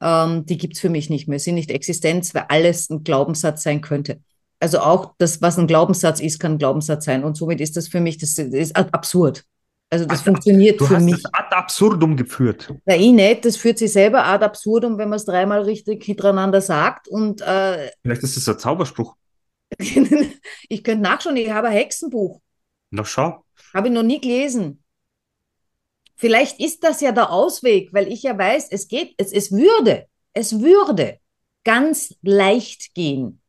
[0.00, 3.62] ähm, die gibt es für mich nicht mehr, sind nicht Existenz, weil alles ein Glaubenssatz
[3.62, 4.20] sein könnte.
[4.60, 7.24] Also auch das, was ein Glaubenssatz ist, kann ein Glaubenssatz sein.
[7.24, 9.44] Und somit ist das für mich, das ist ab- absurd.
[9.88, 11.14] Also das Ad- funktioniert Du für hast mich.
[11.14, 12.72] es ad absurdum geführt.
[12.84, 16.60] Na, ich nicht, das führt sich selber ad absurdum, wenn man es dreimal richtig hintereinander
[16.60, 17.08] sagt.
[17.08, 19.16] Und äh, Vielleicht ist es ein Zauberspruch.
[19.78, 22.40] ich könnte nachschauen, ich habe ein Hexenbuch.
[22.90, 23.44] Na schau.
[23.74, 24.82] Habe ich noch nie gelesen.
[26.16, 30.06] Vielleicht ist das ja der Ausweg, weil ich ja weiß, es geht, es, es würde,
[30.34, 31.18] es würde
[31.64, 33.39] ganz leicht gehen.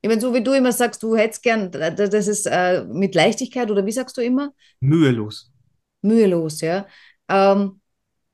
[0.00, 3.70] Ich meine, so wie du immer sagst, du hättest gern, das ist äh, mit Leichtigkeit
[3.70, 4.52] oder wie sagst du immer?
[4.80, 5.50] Mühelos.
[6.02, 6.86] Mühelos, ja.
[7.28, 7.80] Ähm,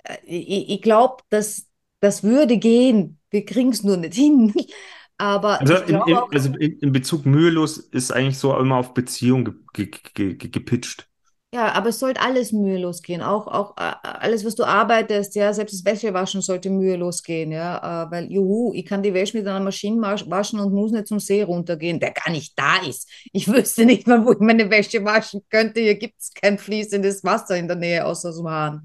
[0.02, 1.66] äh, ich ich glaube, dass
[2.00, 3.18] das würde gehen.
[3.30, 4.52] Wir kriegen es nur nicht hin.
[5.16, 9.44] Aber Also, in, in, also in, in Bezug mühelos ist eigentlich so immer auf Beziehung
[9.72, 11.08] ge, ge, ge, gepitcht.
[11.54, 13.22] Ja, aber es sollte alles mühelos gehen.
[13.22, 18.06] Auch, auch äh, alles, was du arbeitest, ja, selbst das Wäschewaschen sollte mühelos gehen, ja.
[18.06, 21.06] Äh, weil, juhu, ich kann die Wäsche mit einer Maschine wasch- waschen und muss nicht
[21.06, 23.08] zum See runtergehen, der gar nicht da ist.
[23.32, 25.80] Ich wüsste nicht mal, wo ich meine Wäsche waschen könnte.
[25.80, 28.84] Hier gibt es kein fließendes Wasser in der Nähe, außer so Hahn.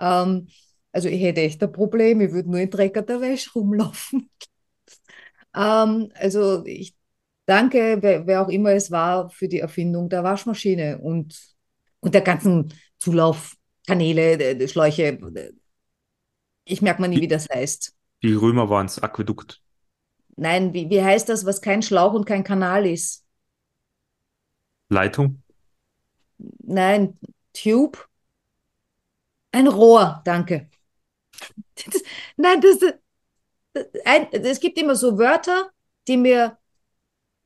[0.00, 0.48] Ähm,
[0.92, 4.28] also ich hätte echt ein Problem, ich würde nur in Dreck der Wäsche rumlaufen.
[5.54, 6.94] Ähm, also ich
[7.46, 11.51] danke, wer, wer auch immer es war, für die Erfindung der Waschmaschine und,
[12.02, 15.18] und der ganzen Zulaufkanäle, Schläuche.
[16.64, 17.94] Ich merke mal nie, wie das heißt.
[18.22, 19.62] Die Römer waren es, Aquädukt.
[20.36, 23.24] Nein, wie, wie heißt das, was kein Schlauch und kein Kanal ist?
[24.88, 25.42] Leitung.
[26.38, 27.18] Nein,
[27.52, 28.08] Tube.
[29.52, 30.68] Ein Rohr, danke.
[31.74, 32.02] Das,
[32.36, 35.70] nein, das, das, ein, es gibt immer so Wörter,
[36.08, 36.58] die mir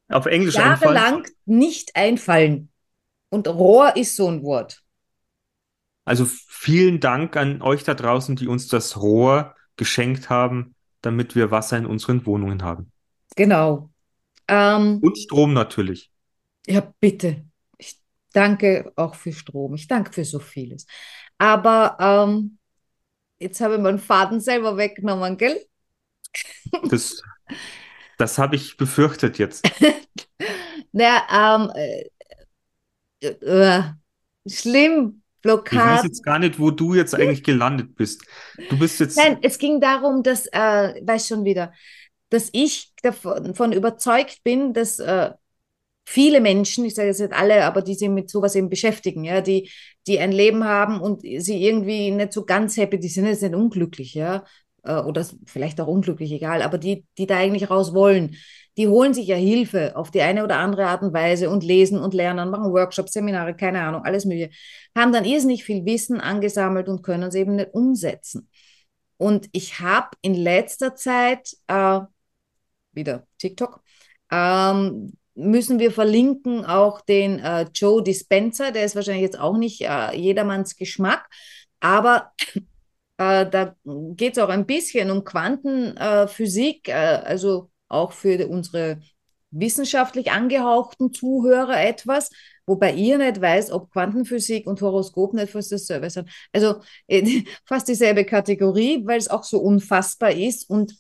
[0.09, 0.95] Auf Englisch einfallen.
[0.95, 2.71] jahrelang nicht einfallen.
[3.30, 4.82] Und Rohr ist so ein Wort.
[6.04, 11.50] Also vielen Dank an euch da draußen, die uns das Rohr geschenkt haben, damit wir
[11.50, 12.92] Wasser in unseren Wohnungen haben.
[13.36, 13.90] Genau.
[14.48, 16.10] Ähm, Und Strom natürlich.
[16.66, 17.44] ja, bitte.
[17.78, 18.00] Ich
[18.32, 19.74] danke auch für Strom.
[19.74, 20.86] Ich danke für so vieles.
[21.38, 22.58] Aber ähm,
[23.40, 25.66] jetzt habe ich meinen Faden selber weggenommen, gell?
[26.88, 27.22] Das,
[28.18, 29.70] das habe ich befürchtet jetzt.
[30.92, 31.70] Naja, ähm,
[33.26, 33.82] äh,
[34.48, 38.24] schlimm, Ich weiß jetzt gar nicht, wo du jetzt eigentlich gelandet bist.
[38.68, 41.72] Du bist jetzt, Nein, es ging darum, dass, äh, weiß schon wieder,
[42.30, 45.30] dass ich davon, davon überzeugt bin, dass äh,
[46.04, 49.40] viele Menschen, ich sage jetzt nicht alle, aber die sich mit sowas eben beschäftigen, ja,
[49.40, 49.70] die,
[50.06, 53.54] die ein Leben haben und sie irgendwie nicht so ganz happy, die sind jetzt nicht
[53.54, 54.44] unglücklich, ja,
[54.84, 58.36] äh, oder vielleicht auch unglücklich, egal, aber die, die da eigentlich raus wollen,
[58.76, 61.98] die holen sich ja Hilfe auf die eine oder andere Art und Weise und lesen
[61.98, 64.50] und lernen, machen Workshops, Seminare, keine Ahnung, alles Mögliche,
[64.96, 68.48] haben dann irrsinnig viel Wissen angesammelt und können es eben nicht umsetzen.
[69.16, 72.00] Und ich habe in letzter Zeit, äh,
[72.92, 73.82] wieder TikTok,
[74.30, 79.82] ähm, müssen wir verlinken auch den äh, Joe Dispenza, der ist wahrscheinlich jetzt auch nicht
[79.82, 81.28] äh, jedermanns Geschmack,
[81.80, 82.32] aber
[83.18, 89.01] äh, da geht es auch ein bisschen um Quantenphysik, äh, also auch für unsere
[89.51, 92.31] wissenschaftlich angehauchten Zuhörer etwas,
[92.66, 96.29] wobei ihr nicht weiß, ob Quantenphysik und Horoskop nicht fast dasselbe sind.
[96.53, 100.94] Also äh, fast dieselbe Kategorie, weil es auch so unfassbar ist und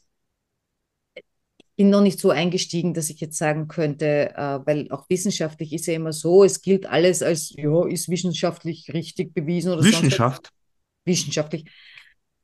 [1.76, 5.86] bin noch nicht so eingestiegen, dass ich jetzt sagen könnte, äh, weil auch wissenschaftlich ist
[5.86, 10.52] ja immer so, es gilt alles als, ja, ist wissenschaftlich richtig bewiesen oder Wissenschaft.
[11.04, 11.66] wissenschaftlich,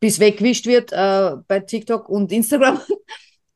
[0.01, 2.81] bis weggewischt wird äh, bei TikTok und Instagram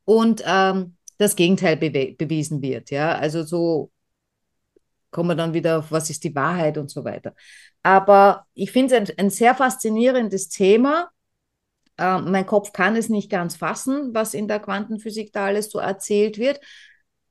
[0.06, 2.90] und ähm, das Gegenteil bewe bewiesen wird.
[2.90, 3.90] Ja, also so
[5.10, 7.34] kommen wir dann wieder auf, was ist die Wahrheit und so weiter.
[7.82, 11.10] Aber ich finde es ein, ein sehr faszinierendes Thema
[11.98, 15.78] äh, mein Kopf kann es nicht ganz fassen, was in der Quantenphysik da alles so
[15.78, 16.60] erzählt wird.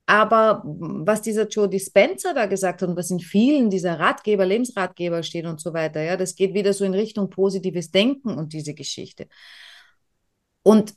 [0.08, 5.24] Aber was dieser Joe Dispenza da gesagt hat und was in vielen dieser Ratgeber, Lebensratgeber
[5.24, 8.76] steht und so weiter, ja, das geht wieder so in Richtung positives Denken und diese
[8.76, 9.28] Geschichte.
[10.62, 10.94] Und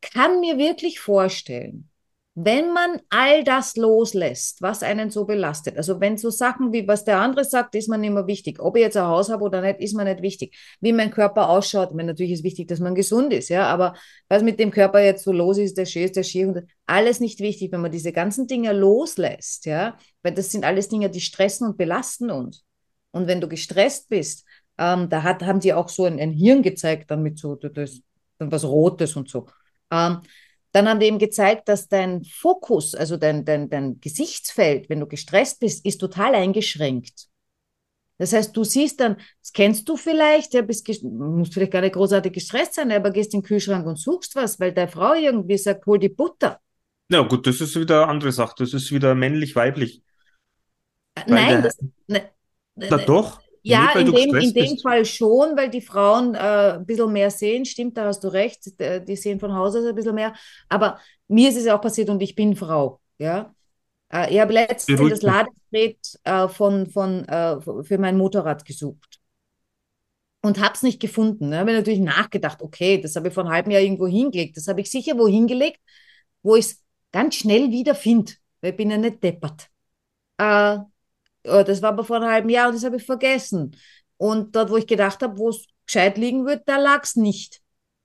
[0.00, 1.90] kann mir wirklich vorstellen,
[2.34, 7.04] wenn man all das loslässt, was einen so belastet, also wenn so Sachen wie was
[7.04, 8.60] der andere sagt, ist man immer wichtig.
[8.60, 10.56] Ob ich jetzt ein Haus habe oder nicht, ist man nicht wichtig.
[10.80, 13.94] Wie mein Körper ausschaut, meine, natürlich ist wichtig, dass man gesund ist, ja, aber
[14.28, 17.40] was mit dem Körper jetzt so los ist, der Schee ist der Schier, alles nicht
[17.40, 21.66] wichtig, wenn man diese ganzen Dinge loslässt, ja, weil das sind alles Dinge, die stressen
[21.66, 22.64] und belasten uns.
[23.10, 24.46] Und wenn du gestresst bist,
[24.78, 28.00] ähm, da hat, haben die auch so ein, ein Hirn gezeigt, dann mit so das,
[28.38, 29.46] was Rotes und so.
[29.90, 30.20] Ähm,
[30.72, 35.06] dann haben die eben gezeigt, dass dein Fokus, also dein, dein, dein Gesichtsfeld, wenn du
[35.06, 37.26] gestresst bist, ist total eingeschränkt.
[38.18, 41.94] Das heißt, du siehst dann, das kennst du vielleicht, ja, bist, musst vielleicht gar nicht
[41.94, 45.56] großartig gestresst sein, aber gehst in den Kühlschrank und suchst was, weil deine Frau irgendwie
[45.56, 46.60] sagt, hol die Butter.
[47.10, 48.54] Ja, gut, das ist wieder eine andere Sache.
[48.58, 50.02] Das ist wieder männlich-weiblich.
[51.14, 52.30] Äh, nein, das, ne,
[52.76, 53.40] na ne, doch.
[53.62, 57.64] Ja, in dem, in dem Fall schon, weil die Frauen äh, ein bisschen mehr sehen.
[57.64, 58.72] Stimmt, da hast du recht.
[58.80, 60.34] Die sehen von Haus aus ein bisschen mehr.
[60.68, 63.00] Aber mir ist es auch passiert und ich bin Frau.
[63.18, 63.54] Ja.
[64.12, 69.20] Äh, ich habe letztens das Ladegerät äh, von, von, äh, für mein Motorrad gesucht
[70.42, 71.50] und habe es nicht gefunden.
[71.50, 74.56] Da habe ich natürlich nachgedacht, okay, das habe ich vor einem halben Jahr irgendwo hingelegt.
[74.56, 75.80] Das habe ich sicher wo hingelegt,
[76.42, 79.68] wo ich es ganz schnell wieder finde, weil ich bin ja nicht deppert.
[80.38, 80.78] Äh,
[81.42, 83.76] das war aber vor einem halben Jahr und das habe ich vergessen.
[84.16, 87.60] Und dort, wo ich gedacht habe, wo es gescheit liegen wird, da lag es nicht.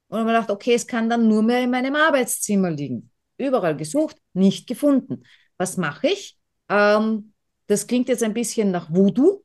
[0.08, 3.12] Und habe mir gedacht, okay, es kann dann nur mehr in meinem Arbeitszimmer liegen.
[3.38, 5.24] Überall gesucht, nicht gefunden.
[5.58, 6.38] Was mache ich?
[6.70, 7.34] Ähm,
[7.68, 9.44] das klingt jetzt ein bisschen nach Voodoo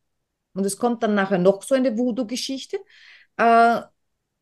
[0.55, 2.79] und es kommt dann nachher noch so eine Voodoo-Geschichte.
[3.37, 3.81] Äh,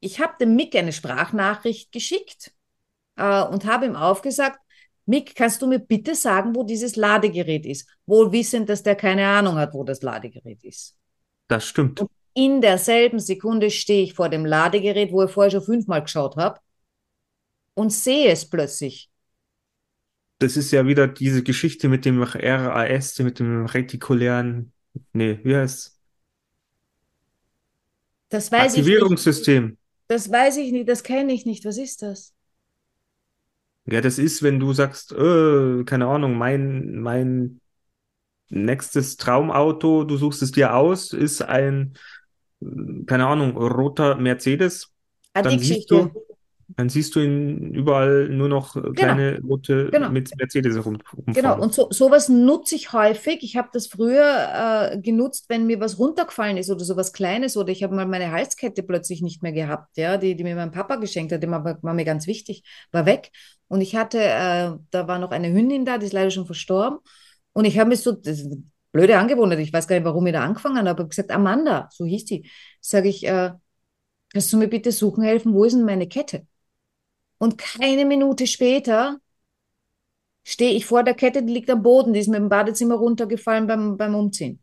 [0.00, 2.52] ich habe dem Mick eine Sprachnachricht geschickt
[3.16, 4.60] äh, und habe ihm aufgesagt,
[5.08, 7.88] Mick, kannst du mir bitte sagen, wo dieses Ladegerät ist?
[8.06, 10.96] Wohl wissend, dass der keine Ahnung hat, wo das Ladegerät ist.
[11.48, 12.00] Das stimmt.
[12.00, 16.36] Und in derselben Sekunde stehe ich vor dem Ladegerät, wo ich vorher schon fünfmal geschaut
[16.36, 16.60] habe
[17.74, 19.10] und sehe es plötzlich.
[20.40, 24.72] Das ist ja wieder diese Geschichte mit dem RAS, mit dem retikulären,
[25.12, 25.98] nee, wie heißt
[28.30, 29.64] Das weiß Aktivierungssystem.
[29.64, 29.78] ich nicht.
[30.08, 31.64] Das weiß ich nicht, das kenne ich nicht.
[31.64, 32.34] Was ist das?
[33.90, 37.60] Ja, das ist, wenn du sagst, äh, keine Ahnung, mein, mein
[38.50, 41.94] nächstes Traumauto, du suchst es dir aus, ist ein,
[43.06, 44.92] keine Ahnung, roter Mercedes.
[45.32, 46.10] Ah, dann siehst du,
[46.76, 48.92] dann siehst du ihn überall nur noch genau.
[48.92, 50.10] kleine rote genau.
[50.10, 51.34] mit Mercedes rum, rumfahren.
[51.34, 53.42] Genau, und so, sowas nutze ich häufig.
[53.42, 57.70] Ich habe das früher äh, genutzt, wenn mir was runtergefallen ist oder sowas Kleines oder
[57.70, 60.96] ich habe mal meine Halskette plötzlich nicht mehr gehabt, ja, die, die mir mein Papa
[60.96, 63.30] geschenkt hat, die war, war mir ganz wichtig, war weg.
[63.68, 66.98] Und ich hatte, äh, da war noch eine Hündin da, die ist leider schon verstorben.
[67.54, 68.46] Und ich habe mich so, das
[68.92, 72.04] blöde angewohnt, ich weiß gar nicht, warum ich da angefangen habe, aber gesagt, Amanda, so
[72.04, 72.48] hieß die,
[72.80, 73.52] sage ich, äh,
[74.32, 76.46] kannst du mir bitte suchen helfen, wo ist denn meine Kette?
[77.38, 79.18] Und keine Minute später
[80.44, 83.66] stehe ich vor der Kette, die liegt am Boden, die ist mit dem Badezimmer runtergefallen
[83.66, 84.60] beim, beim Umziehen.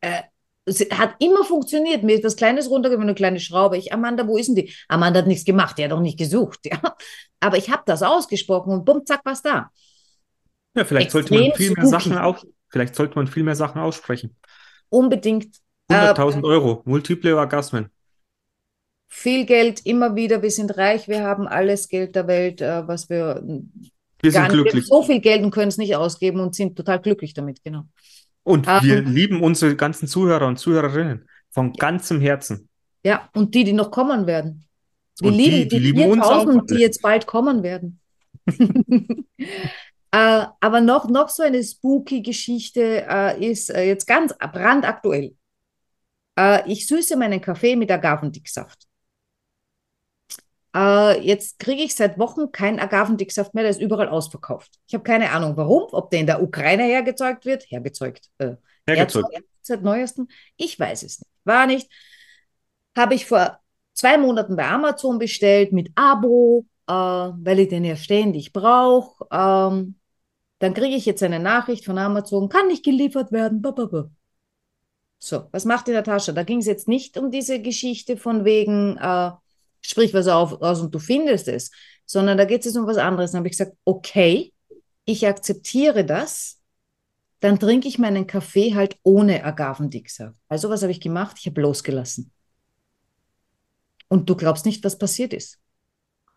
[0.00, 0.22] Äh,
[0.66, 2.02] es hat immer funktioniert.
[2.02, 3.78] Mir ist was Kleines runtergefallen, eine kleine Schraube.
[3.78, 4.74] Ich, Amanda, wo ist denn die?
[4.86, 6.60] Amanda hat nichts gemacht, die hat auch nicht gesucht.
[6.70, 6.80] Ja.
[7.40, 9.70] Aber ich habe das ausgesprochen und bumm, zack, was da.
[10.74, 13.80] Ja, vielleicht Extrem sollte man viel mehr Sachen auch, vielleicht sollte man viel mehr Sachen
[13.80, 14.36] aussprechen.
[14.88, 15.56] Unbedingt.
[15.88, 17.90] 100.000 äh, Euro, multiple Orgasmen
[19.08, 23.08] viel Geld immer wieder, wir sind reich, wir haben alles Geld der Welt, äh, was
[23.08, 23.42] wir,
[24.20, 24.74] wir sind glücklich.
[24.74, 27.84] Wir so viel Geld und können es nicht ausgeben und sind total glücklich damit, genau.
[28.42, 32.68] Und um, wir lieben unsere ganzen Zuhörer und Zuhörerinnen von ganzem Herzen.
[33.04, 34.64] Ja, und die, die noch kommen werden.
[35.20, 36.46] Wir und lieben die, die, die lieben uns auch.
[36.66, 38.00] die jetzt bald kommen werden.
[39.36, 45.34] äh, aber noch, noch so eine spooky Geschichte äh, ist äh, jetzt ganz brandaktuell.
[46.38, 48.87] Äh, ich süße meinen Kaffee mit Agavendicksaft.
[50.74, 54.78] Äh, jetzt kriege ich seit Wochen keinen Agavendicksaft mehr, der ist überall ausverkauft.
[54.86, 58.56] Ich habe keine Ahnung, warum, ob der in der Ukraine hergezeugt wird, hergezeugt, äh,
[58.86, 59.28] hergezeugt.
[59.62, 60.28] seit neuestem.
[60.56, 61.30] Ich weiß es nicht.
[61.44, 61.90] War nicht.
[62.96, 63.58] Habe ich vor
[63.94, 66.66] zwei Monaten bei Amazon bestellt mit Abo.
[66.88, 69.26] äh, weil ich den ja ständig brauche.
[69.30, 69.96] Ähm,
[70.58, 73.62] dann kriege ich jetzt eine Nachricht von Amazon, kann nicht geliefert werden.
[75.18, 76.32] So, was macht die Natascha?
[76.32, 79.30] Da ging es jetzt nicht um diese Geschichte von wegen, äh,
[79.80, 81.70] sprich was auf, aus und du findest es,
[82.06, 83.32] sondern da geht es jetzt um was anderes.
[83.32, 84.52] Dann habe ich gesagt, okay,
[85.04, 86.60] ich akzeptiere das,
[87.40, 90.36] dann trinke ich meinen Kaffee halt ohne Agavendicksaft.
[90.48, 91.36] Also was habe ich gemacht?
[91.38, 92.32] Ich habe losgelassen.
[94.08, 95.58] Und du glaubst nicht, was passiert ist.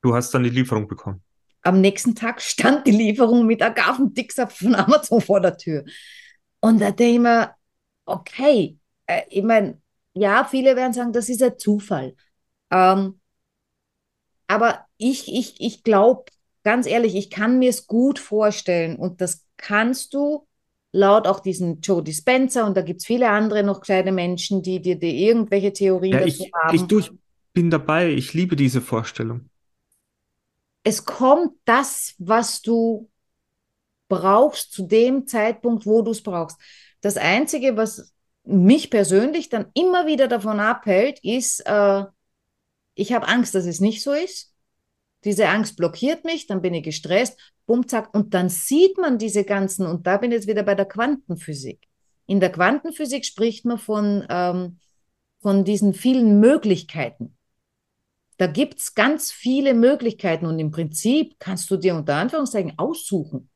[0.02, 1.22] Du hast dann die Lieferung bekommen.
[1.64, 5.86] Am nächsten Tag stand die Lieferung mit Agavendicksaft von Amazon vor der Tür.
[6.60, 7.56] Und da denke ich mir,
[8.06, 9.82] okay, äh, ich meine,
[10.14, 12.16] ja, viele werden sagen, das ist ein Zufall.
[12.70, 13.21] Ähm,
[14.56, 16.26] aber ich, ich, ich glaube,
[16.64, 20.48] ganz ehrlich, ich kann mir es gut vorstellen und das kannst du
[20.94, 24.82] laut auch diesen Joe Dispenza und da gibt es viele andere noch kleine Menschen, die
[24.82, 26.84] dir irgendwelche Theorien Ja, dazu ich, haben.
[26.84, 27.12] ich, du, ich
[27.54, 28.10] bin dabei.
[28.12, 29.50] Ich liebe diese Vorstellung.
[30.84, 33.10] es kommt das, was du
[34.10, 36.58] brauchst, zu dem Zeitpunkt, wo du es brauchst.
[37.02, 42.04] Das Einzige, was mich persönlich dann immer wieder davon abhält, ist, äh,
[42.96, 44.54] ich habe Angst, dass es nicht so ist.
[45.24, 47.38] Diese Angst blockiert mich, dann bin ich gestresst,
[47.68, 50.76] bumm, zack, und dann sieht man diese ganzen, und da bin ich jetzt wieder bei
[50.76, 51.88] der Quantenphysik.
[52.26, 54.80] In der Quantenphysik spricht man von, ähm,
[55.42, 57.38] von diesen vielen Möglichkeiten.
[58.38, 63.50] Da gibt es ganz viele Möglichkeiten und im Prinzip kannst du dir unter Anführungszeichen aussuchen,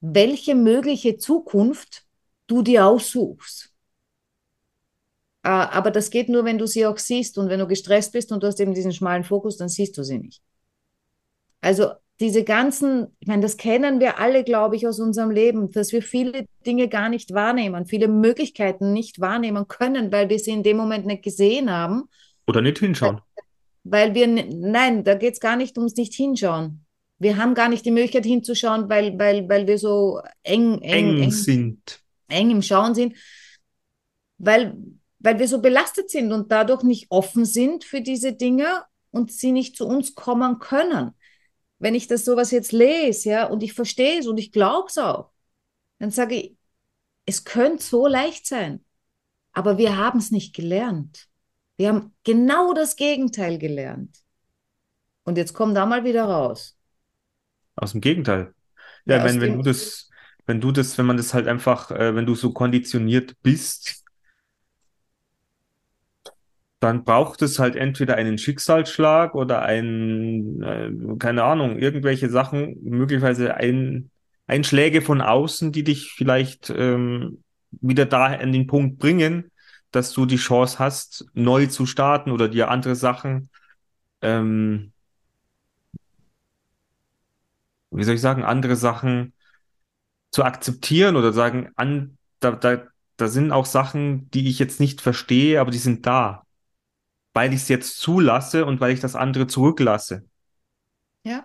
[0.00, 2.06] welche mögliche Zukunft
[2.46, 3.75] du dir aussuchst.
[5.46, 8.32] Äh, Aber das geht nur, wenn du sie auch siehst und wenn du gestresst bist
[8.32, 10.42] und du hast eben diesen schmalen Fokus, dann siehst du sie nicht.
[11.60, 15.92] Also diese ganzen, ich meine, das kennen wir alle, glaube ich, aus unserem Leben, dass
[15.92, 20.62] wir viele Dinge gar nicht wahrnehmen, viele Möglichkeiten nicht wahrnehmen können, weil wir sie in
[20.62, 22.04] dem Moment nicht gesehen haben
[22.46, 23.20] Oder nicht hinschauen.
[23.84, 26.84] weil wir, nein, da geht es gar nicht ums nicht hinschauen.
[27.18, 31.22] Wir haben gar nicht die Möglichkeit hinzuschauen, weil, weil, weil wir so eng, eng, Eng
[31.24, 32.00] eng, sind.
[32.28, 33.14] eng im Schauen sind,
[34.38, 34.74] weil,
[35.18, 39.52] weil wir so belastet sind und dadurch nicht offen sind für diese Dinge und sie
[39.52, 41.12] nicht zu uns kommen können.
[41.78, 44.98] Wenn ich das sowas jetzt lese, ja, und ich verstehe es und ich glaube es
[44.98, 45.30] auch,
[45.98, 46.56] dann sage ich,
[47.26, 48.84] es könnte so leicht sein,
[49.52, 51.28] aber wir haben es nicht gelernt.
[51.76, 54.18] Wir haben genau das Gegenteil gelernt.
[55.24, 56.76] Und jetzt komm da mal wieder raus.
[57.74, 58.54] Aus dem Gegenteil.
[59.04, 60.08] Ja, Ja, wenn, wenn du das,
[60.46, 64.04] wenn du das, wenn man das halt einfach, äh, wenn du so konditioniert bist,
[66.86, 73.54] dann braucht es halt entweder einen Schicksalsschlag oder ein, äh, keine Ahnung, irgendwelche Sachen, möglicherweise
[73.54, 74.10] ein,
[74.46, 79.50] Einschläge von außen, die dich vielleicht ähm, wieder da an den Punkt bringen,
[79.90, 83.50] dass du die Chance hast, neu zu starten oder dir andere Sachen,
[84.22, 84.92] ähm,
[87.90, 89.32] wie soll ich sagen, andere Sachen
[90.30, 92.84] zu akzeptieren oder sagen, an, da, da,
[93.16, 96.45] da sind auch Sachen, die ich jetzt nicht verstehe, aber die sind da,
[97.36, 100.24] weil ich es jetzt zulasse und weil ich das andere zurücklasse.
[101.22, 101.44] Ja.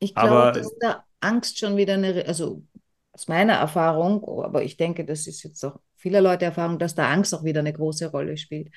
[0.00, 2.64] Ich Aber- glaube, dass da Angst schon wieder eine, also
[3.12, 7.08] aus meiner Erfahrung, aber ich denke, das ist jetzt auch vieler Leute Erfahrung, dass da
[7.08, 8.70] Angst auch wieder eine große Rolle spielt.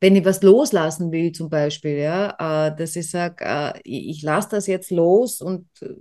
[0.00, 4.50] Wenn ich was loslassen will, zum Beispiel, ja, äh, dass ich sage, äh, ich, lasse
[4.50, 5.94] das jetzt los und äh,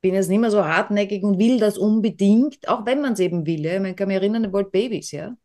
[0.00, 3.46] bin jetzt nicht mehr so hartnäckig und will das unbedingt, auch wenn man es eben
[3.46, 3.64] will.
[3.64, 3.80] Ja.
[3.84, 5.36] Ich kann mich erinnern, ich wollte Babys, ja.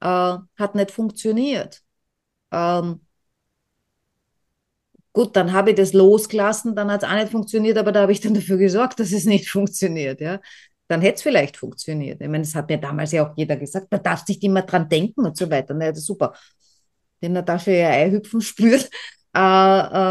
[0.00, 1.82] Äh, hat nicht funktioniert.
[2.52, 3.00] Ähm,
[5.12, 8.12] Gut, dann habe ich das losgelassen, dann hat es auch nicht funktioniert, aber da habe
[8.12, 10.40] ich dann dafür gesorgt, dass es nicht funktioniert, ja.
[10.88, 12.20] Dann hätte es vielleicht funktioniert.
[12.20, 14.88] Ich meine, das hat mir damals ja auch jeder gesagt, da darfst nicht immer dran
[14.88, 15.72] denken und so weiter.
[15.74, 16.34] Na, das ist super.
[17.20, 18.90] Wenn Natascha ihr Eihüpfen spürt,
[19.36, 19.40] äh,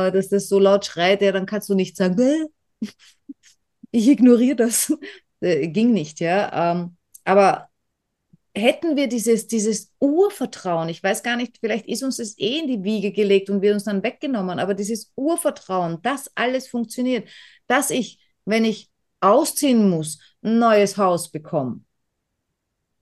[0.10, 2.46] äh, dass das so laut schreit, ja, dann kannst du nicht sagen, "Bäh,
[3.92, 4.94] ich ignoriere das.
[5.42, 6.74] Äh, ging nicht, ja.
[6.74, 7.69] Ähm, aber
[8.60, 12.68] hätten wir dieses, dieses Urvertrauen, ich weiß gar nicht, vielleicht ist uns das eh in
[12.68, 17.28] die Wiege gelegt und wird uns dann weggenommen, aber dieses Urvertrauen, dass alles funktioniert,
[17.68, 18.90] dass ich, wenn ich
[19.22, 21.82] ausziehen muss, ein neues Haus bekomme,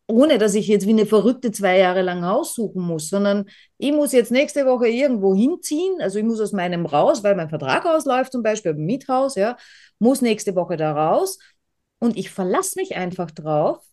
[0.08, 3.46] ohne dass ich jetzt wie eine Verrückte zwei Jahre lang aussuchen muss, sondern
[3.78, 7.50] ich muss jetzt nächste Woche irgendwo hinziehen, also ich muss aus meinem raus, weil mein
[7.50, 9.58] Vertrag ausläuft zum Beispiel im Miethaus, ja,
[10.00, 11.40] muss nächste Woche da raus
[12.00, 13.84] und ich verlasse mich einfach drauf,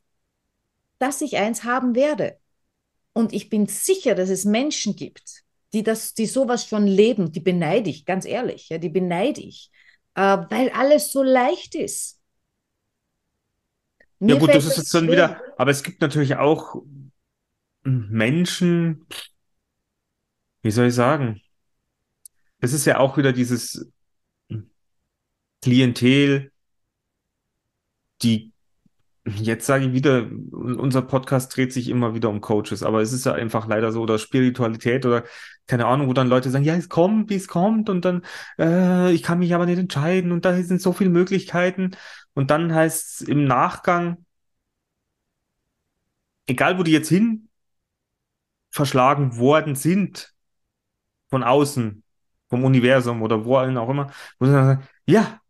[0.98, 2.38] dass ich eins haben werde.
[3.12, 5.42] Und ich bin sicher, dass es Menschen gibt,
[5.72, 9.70] die das, die sowas schon leben, die beneide ich, ganz ehrlich, ja, die beneide ich,
[10.14, 12.20] äh, weil alles so leicht ist.
[14.20, 16.82] Ja Mir gut, fällt das ist jetzt dann wieder, aber es gibt natürlich auch
[17.82, 19.06] Menschen,
[20.62, 21.40] wie soll ich sagen?
[22.64, 23.86] es ist ja auch wieder dieses
[25.62, 26.50] Klientel,
[28.22, 28.53] die
[29.26, 33.24] Jetzt sage ich wieder, unser Podcast dreht sich immer wieder um Coaches, aber es ist
[33.24, 35.24] ja einfach leider so, oder Spiritualität oder
[35.66, 38.22] keine Ahnung, wo dann Leute sagen, ja, es kommt, wie es kommt und dann,
[38.58, 41.92] äh, ich kann mich aber nicht entscheiden und da sind so viele Möglichkeiten.
[42.34, 44.26] Und dann heißt es im Nachgang,
[46.46, 47.48] egal wo die jetzt hin
[48.70, 50.34] verschlagen worden sind,
[51.30, 52.02] von außen,
[52.48, 55.40] vom Universum oder wo auch immer, wo sie dann sagen, ja,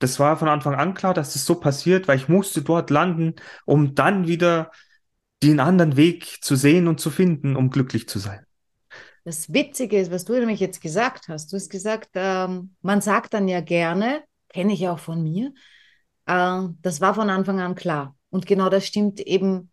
[0.00, 3.36] das war von Anfang an klar, dass das so passiert, weil ich musste dort landen,
[3.66, 4.70] um dann wieder
[5.42, 8.44] den anderen Weg zu sehen und zu finden, um glücklich zu sein.
[9.24, 11.52] Das Witzige ist, was du nämlich jetzt gesagt hast.
[11.52, 15.52] Du hast gesagt, ähm, man sagt dann ja gerne, kenne ich auch von mir,
[16.26, 18.16] äh, das war von Anfang an klar.
[18.30, 19.70] Und genau das stimmt eben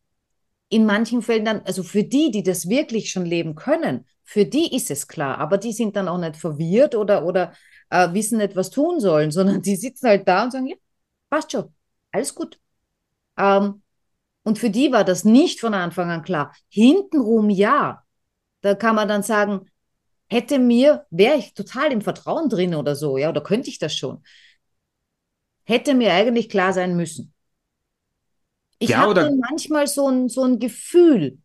[0.70, 4.76] in manchen Fällen dann, also für die, die das wirklich schon leben können, für die
[4.76, 7.54] ist es klar, aber die sind dann auch nicht verwirrt oder, oder
[7.90, 10.76] äh, wissen nicht, was tun sollen, sondern die sitzen halt da und sagen, ja,
[11.30, 11.74] passt schon,
[12.12, 12.60] alles gut.
[13.38, 13.82] Ähm,
[14.44, 16.54] und für die war das nicht von Anfang an klar.
[16.70, 18.04] Hintenrum ja.
[18.62, 19.70] Da kann man dann sagen,
[20.30, 23.96] hätte mir, wäre ich total im Vertrauen drin oder so, ja, oder könnte ich das
[23.96, 24.24] schon,
[25.66, 27.32] hätte mir eigentlich klar sein müssen.
[28.80, 31.40] Ich Ja, habe manchmal so ein, so ein Gefühl.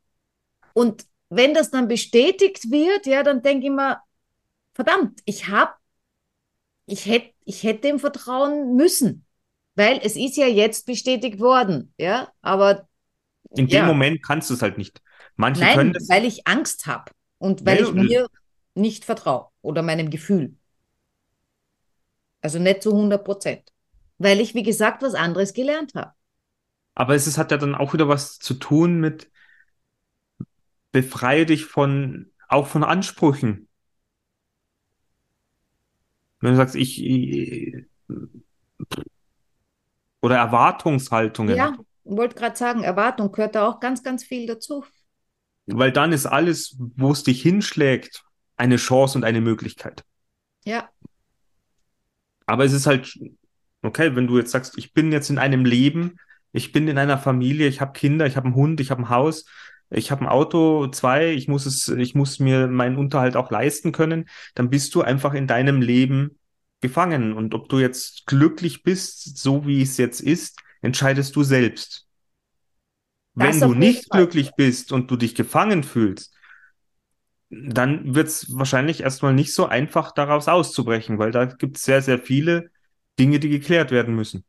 [0.74, 4.00] Und wenn das dann bestätigt wird, ja, dann denke ich mir,
[4.74, 5.72] verdammt, ich habe,
[6.86, 9.26] ich hätte, ich hätte dem vertrauen müssen.
[9.74, 12.88] Weil es ist ja jetzt bestätigt worden, ja, aber
[13.54, 13.86] In dem ja.
[13.86, 15.02] Moment kannst du es halt nicht.
[15.36, 16.08] Manche können Nein, es.
[16.08, 18.28] weil ich Angst habe und weil Ja, ich mir
[18.74, 20.56] nicht vertraue oder meinem Gefühl.
[22.40, 23.72] Also nicht zu 100 Prozent.
[24.18, 26.12] Weil ich, wie gesagt, was anderes gelernt habe.
[26.94, 29.30] Aber es ist, hat ja dann auch wieder was zu tun mit
[30.92, 33.68] befreie dich von, auch von Ansprüchen.
[36.42, 37.84] Wenn du sagst, ich, ich
[40.20, 41.56] oder Erwartungshaltungen.
[41.56, 44.84] Ja, wollte gerade sagen, Erwartung gehört da auch ganz, ganz viel dazu.
[45.66, 48.24] Weil dann ist alles, wo es dich hinschlägt,
[48.56, 50.04] eine Chance und eine Möglichkeit.
[50.64, 50.88] Ja,
[52.46, 53.18] Aber es ist halt,
[53.82, 56.18] okay, wenn du jetzt sagst, ich bin jetzt in einem Leben,
[56.52, 59.08] ich bin in einer Familie, ich habe Kinder, ich habe einen Hund, ich habe ein
[59.08, 59.46] Haus,
[59.92, 63.92] ich habe ein Auto, zwei, ich muss es, ich muss mir meinen Unterhalt auch leisten
[63.92, 66.38] können, dann bist du einfach in deinem Leben
[66.80, 67.32] gefangen.
[67.34, 72.06] Und ob du jetzt glücklich bist, so wie es jetzt ist, entscheidest du selbst.
[73.38, 74.20] Das Wenn du nicht Fall.
[74.20, 76.34] glücklich bist und du dich gefangen fühlst,
[77.50, 82.02] dann wird es wahrscheinlich erstmal nicht so einfach, daraus auszubrechen, weil da gibt es sehr,
[82.02, 82.70] sehr viele
[83.18, 84.44] Dinge, die geklärt werden müssen.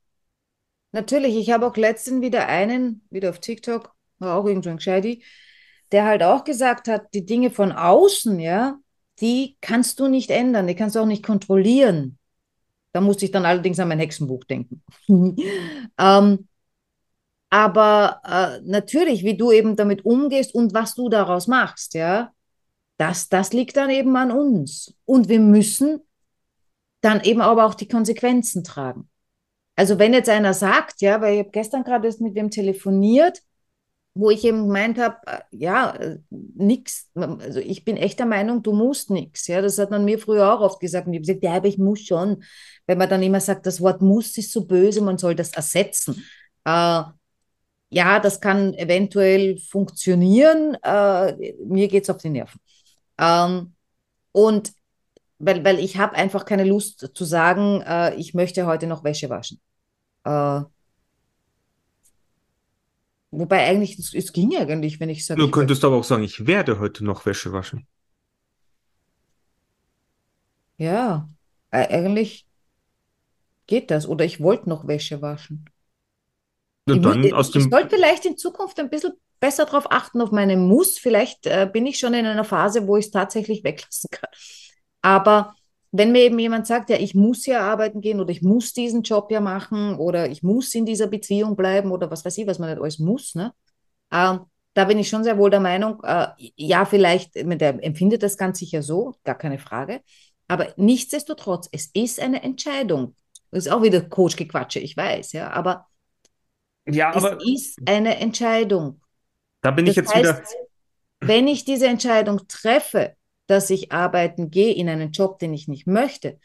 [0.92, 1.36] natürlich.
[1.36, 3.94] Ich habe auch letztens wieder einen, wieder auf TikTok,
[4.24, 5.24] war auch irgendwo ein Gescheidi,
[5.92, 8.80] der halt auch gesagt hat, die Dinge von außen, ja,
[9.20, 12.18] die kannst du nicht ändern, die kannst du auch nicht kontrollieren.
[12.94, 14.84] Da musste ich dann allerdings an mein Hexenbuch denken.
[15.98, 16.48] ähm,
[17.50, 22.32] aber äh, natürlich, wie du eben damit umgehst und was du daraus machst, ja,
[22.98, 24.96] das, das liegt dann eben an uns.
[25.06, 26.00] Und wir müssen
[27.02, 29.10] dann eben aber auch die Konsequenzen tragen.
[29.76, 33.42] Also wenn jetzt einer sagt, ja, weil ich habe gestern gerade erst mit dem telefoniert,
[34.16, 38.62] wo ich eben gemeint habe, äh, ja, äh, nix, also ich bin echt der Meinung,
[38.62, 39.48] du musst nichts.
[39.48, 41.08] Ja, das hat man mir früher auch oft gesagt.
[41.08, 42.44] Und ich habe gesagt, ja, aber ich muss schon.
[42.86, 46.24] Wenn man dann immer sagt, das Wort muss ist so böse, man soll das ersetzen.
[46.66, 47.04] Äh,
[47.90, 50.76] ja, das kann eventuell funktionieren.
[50.84, 52.60] Äh, mir geht es auf die Nerven.
[53.20, 53.74] Ähm,
[54.32, 54.74] und
[55.40, 59.30] weil, weil ich habe einfach keine Lust zu sagen, äh, ich möchte heute noch Wäsche
[59.30, 59.62] waschen.
[60.24, 60.62] Äh,
[63.34, 66.24] wobei eigentlich, es, es ging eigentlich, wenn ich sage, Du ich könntest aber auch sagen,
[66.24, 67.88] ich werde heute noch Wäsche waschen.
[70.78, 71.30] Ja,
[71.72, 72.48] e- eigentlich
[73.68, 74.08] geht das.
[74.08, 75.66] Oder ich wollte noch Wäsche waschen.
[76.86, 80.32] Und Ich, dann aus ich sollte vielleicht in Zukunft ein bisschen besser darauf achten, auf
[80.32, 80.98] meine Muss.
[80.98, 84.30] Vielleicht äh, bin ich schon in einer Phase, wo ich es tatsächlich weglassen kann.
[85.02, 85.56] Aber
[85.94, 89.04] wenn mir eben jemand sagt, ja, ich muss ja arbeiten gehen oder ich muss diesen
[89.04, 92.60] Job ja machen oder ich muss in dieser Beziehung bleiben oder was weiß ich, was
[92.60, 93.54] man nicht alles muss, ne?
[94.12, 94.42] Ähm,
[94.74, 96.28] da bin ich schon sehr wohl der Meinung, äh,
[96.58, 100.02] ja, vielleicht, ich der empfindet das ganz sicher so, gar keine Frage.
[100.48, 103.16] Aber nichtsdestotrotz, es ist eine Entscheidung.
[103.52, 105.86] Das ist auch wieder Coach-Gequatsche, ich weiß, ja, aber
[106.86, 109.00] ja, es aber ist eine Entscheidung.
[109.62, 110.44] da bin ich Das jetzt heißt, wieder,
[111.22, 113.16] wenn ich diese Entscheidung treffe,
[113.48, 116.40] dass ich arbeiten gehe in einen Job, den ich nicht möchte,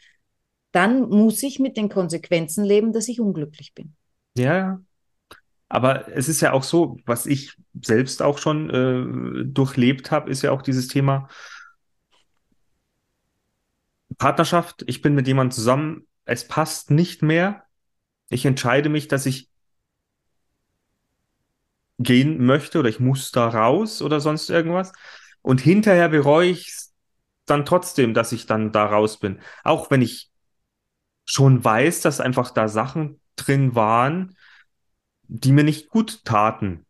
[0.71, 3.95] dann muss ich mit den Konsequenzen leben, dass ich unglücklich bin.
[4.35, 4.81] ja.
[5.71, 10.41] Aber es ist ja auch so, was ich selbst auch schon äh, durchlebt habe, ist
[10.41, 11.29] ja auch dieses Thema,
[14.17, 17.63] Partnerschaft, ich bin mit jemandem zusammen, es passt nicht mehr.
[18.29, 19.49] Ich entscheide mich, dass ich
[21.99, 24.91] gehen möchte oder ich muss da raus oder sonst irgendwas.
[25.41, 26.73] Und hinterher bereue ich
[27.49, 29.39] dann trotzdem, dass ich dann da raus bin.
[29.63, 30.29] Auch wenn ich
[31.25, 34.35] schon weiß, dass einfach da Sachen drin waren,
[35.27, 36.85] die mir nicht gut taten.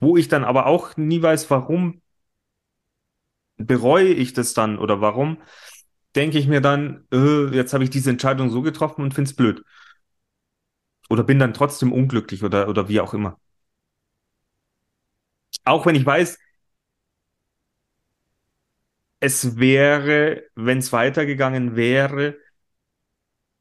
[0.00, 2.02] Wo ich dann aber auch nie weiß, warum
[3.58, 5.38] bereue ich das dann oder warum
[6.16, 9.36] denke ich mir dann, äh, jetzt habe ich diese Entscheidung so getroffen und finde es
[9.36, 9.62] blöd.
[11.10, 13.38] Oder bin dann trotzdem unglücklich oder, oder wie auch immer.
[15.64, 16.38] Auch wenn ich weiß,
[19.20, 22.36] es wäre, wenn es weitergegangen wäre,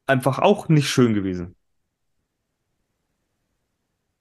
[0.07, 1.55] einfach auch nicht schön gewesen.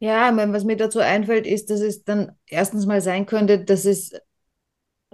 [0.01, 3.65] Ja, ich meine, was mir dazu einfällt, ist, dass es dann erstens mal sein könnte,
[3.65, 4.13] dass es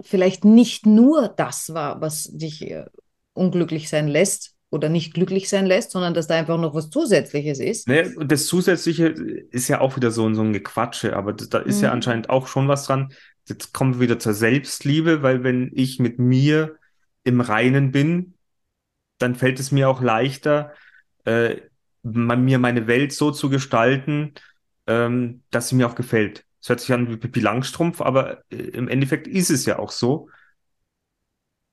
[0.01, 2.85] vielleicht nicht nur das war, was dich äh,
[3.33, 7.59] unglücklich sein lässt oder nicht glücklich sein lässt, sondern dass da einfach noch was Zusätzliches
[7.59, 7.87] ist.
[7.87, 11.81] Ne, und das Zusätzliche ist ja auch wieder so, so ein Gequatsche, aber da ist
[11.81, 11.93] ja Mhm.
[11.93, 13.13] anscheinend auch schon was dran.
[13.47, 16.77] Jetzt kommen wir wieder zur Selbstliebe, weil wenn ich mit mir
[17.23, 18.33] im Reinen bin,
[19.19, 20.73] dann fällt es mir auch leichter,
[21.25, 21.57] äh,
[22.03, 24.33] ma- mir meine Welt so zu gestalten,
[24.87, 26.45] ähm, dass sie mir auch gefällt.
[26.61, 29.91] Es hört sich an wie Pippi Langstrumpf, aber äh, im Endeffekt ist es ja auch
[29.91, 30.29] so.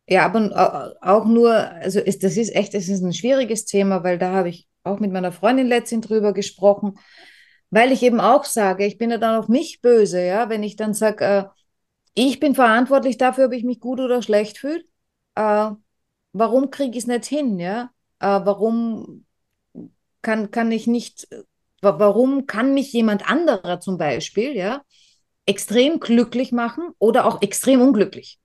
[0.09, 4.03] Ja, aber au- auch nur, also ist, das ist echt, es ist ein schwieriges Thema,
[4.05, 6.99] weil da habe ich auch mit meiner Freundin letztens drüber gesprochen,
[7.71, 10.77] weil ich eben auch sage, ich bin ja dann auf mich böse, ja, wenn ich
[10.77, 11.45] dann sage, äh,
[12.15, 14.85] ich bin verantwortlich dafür, ob ich mich gut oder schlecht fühle.
[15.35, 15.71] Äh,
[16.33, 17.91] warum kriege ich es nicht hin, ja?
[18.21, 19.25] Äh, warum
[20.23, 21.29] kann, kann ich nicht,
[21.81, 24.83] wa- warum kann mich jemand anderer zum Beispiel, ja,
[25.47, 28.39] extrem glücklich machen oder auch extrem unglücklich?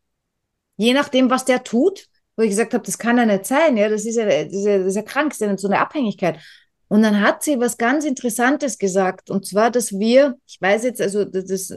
[0.77, 3.89] Je nachdem, was der tut, wo ich gesagt habe, das kann ja nicht sein, ja,
[3.89, 5.79] das ist ja, das ist ja, das ist ja krank, das ist ja so eine
[5.79, 6.39] Abhängigkeit.
[6.87, 11.01] Und dann hat sie was ganz Interessantes gesagt, und zwar, dass wir, ich weiß jetzt,
[11.01, 11.73] also das, das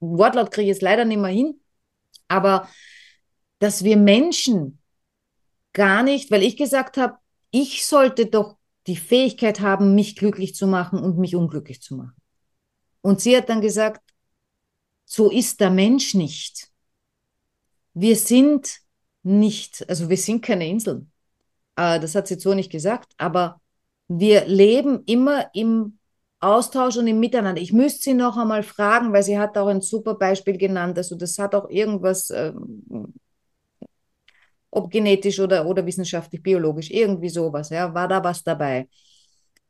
[0.00, 1.60] Wortlaut kriege ich jetzt leider nicht mehr hin,
[2.28, 2.68] aber
[3.58, 4.82] dass wir Menschen
[5.72, 7.18] gar nicht, weil ich gesagt habe,
[7.50, 12.16] ich sollte doch die Fähigkeit haben, mich glücklich zu machen und mich unglücklich zu machen.
[13.00, 14.02] Und sie hat dann gesagt,
[15.04, 16.70] so ist der Mensch nicht.
[17.94, 18.80] Wir sind
[19.22, 21.10] nicht, also wir sind keine Inseln.
[21.76, 23.60] Äh, das hat sie so nicht gesagt, aber
[24.08, 25.95] wir leben immer im
[26.46, 27.60] Austausch und im Miteinander.
[27.60, 30.96] Ich müsste sie noch einmal fragen, weil sie hat auch ein super Beispiel genannt.
[30.98, 32.84] Also das hat auch irgendwas, ähm,
[34.70, 38.88] ob genetisch oder, oder wissenschaftlich, biologisch, irgendwie sowas, ja, war da was dabei.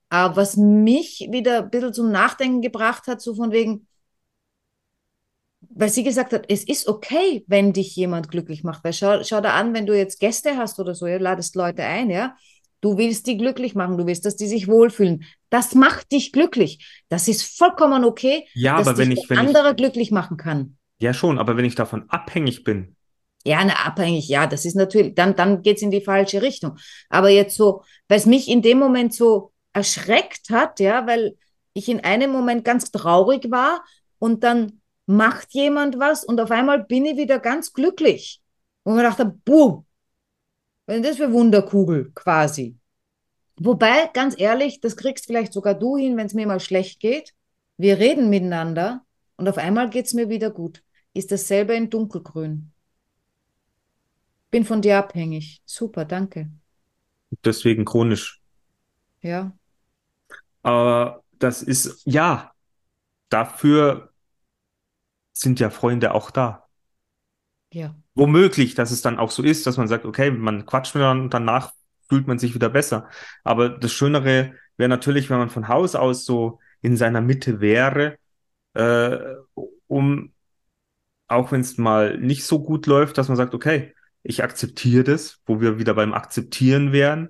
[0.08, 3.86] Aber was mich wieder ein bisschen zum Nachdenken gebracht hat, so von wegen,
[5.60, 8.84] weil sie gesagt hat, es ist okay, wenn dich jemand glücklich macht.
[8.84, 11.82] Weil schau, schau da an, wenn du jetzt Gäste hast oder so, ja, ladest Leute
[11.84, 12.34] ein, ja.
[12.80, 15.24] Du willst die glücklich machen, du willst, dass die sich wohlfühlen.
[15.50, 17.02] Das macht dich glücklich.
[17.08, 20.76] Das ist vollkommen okay, Ja, dass aber wenn ich, wenn ich, andere glücklich machen kann.
[20.98, 22.96] ja schon, aber wenn ich davon abhängig bin,
[23.44, 26.76] Ja, na, abhängig, ja, das ist natürlich, dann, dann geht's in die falsche Richtung.
[27.08, 31.36] Aber jetzt so, weil es mich in dem Moment so erschreckt hat, ja, weil
[31.72, 33.84] ich in einem Moment ganz traurig war
[34.18, 38.40] und dann macht jemand was und auf einmal bin ich wieder ganz glücklich.
[38.82, 39.84] Und man dachte, buh,
[40.86, 42.76] was ist das für Wunderkugel quasi.
[43.58, 47.34] Wobei, ganz ehrlich, das kriegst vielleicht sogar du hin, wenn es mir mal schlecht geht.
[47.76, 49.04] Wir reden miteinander
[49.36, 50.82] und auf einmal geht's mir wieder gut.
[51.14, 52.72] Ist dasselbe in dunkelgrün.
[54.50, 55.60] Bin von dir abhängig.
[55.64, 56.50] Super, danke.
[57.44, 58.40] deswegen chronisch.
[59.22, 59.52] Ja.
[60.62, 62.52] Aber das ist, ja,
[63.28, 64.12] dafür
[65.32, 66.65] sind ja Freunde auch da.
[67.76, 67.94] Ja.
[68.14, 71.34] Womöglich, dass es dann auch so ist, dass man sagt, okay, man quatscht miteinander und
[71.34, 71.74] danach
[72.08, 73.10] fühlt man sich wieder besser.
[73.44, 78.16] Aber das Schönere wäre natürlich, wenn man von Haus aus so in seiner Mitte wäre,
[78.72, 79.18] äh,
[79.88, 80.32] um,
[81.28, 85.42] auch wenn es mal nicht so gut läuft, dass man sagt, okay, ich akzeptiere das,
[85.44, 87.28] wo wir wieder beim Akzeptieren wären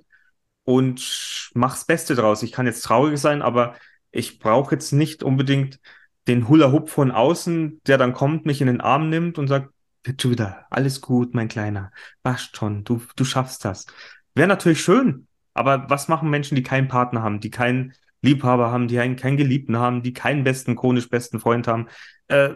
[0.63, 2.45] und mach's Beste draus.
[2.45, 3.75] Ich kann jetzt traurig sein, aber
[4.13, 5.81] ich brauche jetzt nicht unbedingt
[6.29, 9.71] den Hula-Hoop von außen, der dann kommt, mich in den Arm nimmt und sagt,
[10.07, 11.93] wird schon wieder, alles gut, mein Kleiner,
[12.23, 13.87] passt schon, du, du schaffst das.
[14.35, 18.89] Wäre natürlich schön, aber was machen Menschen, die keinen Partner haben, die keinen Liebhaber haben,
[18.89, 21.89] die einen, keinen Geliebten haben, die keinen besten, chronisch besten Freund haben?
[22.29, 22.55] Äh,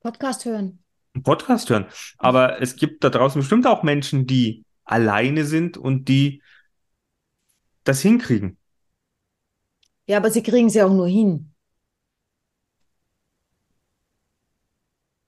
[0.00, 0.82] Podcast hören.
[1.22, 1.86] Podcast hören.
[2.18, 6.42] Aber es gibt da draußen bestimmt auch Menschen, die alleine sind und die
[7.84, 8.56] das hinkriegen.
[10.06, 11.52] Ja, aber sie kriegen sie auch nur hin.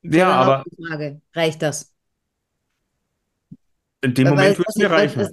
[0.03, 1.93] Ja, aber Frage, reicht das?
[4.03, 5.29] In dem Weil- Moment würde es mir reichen.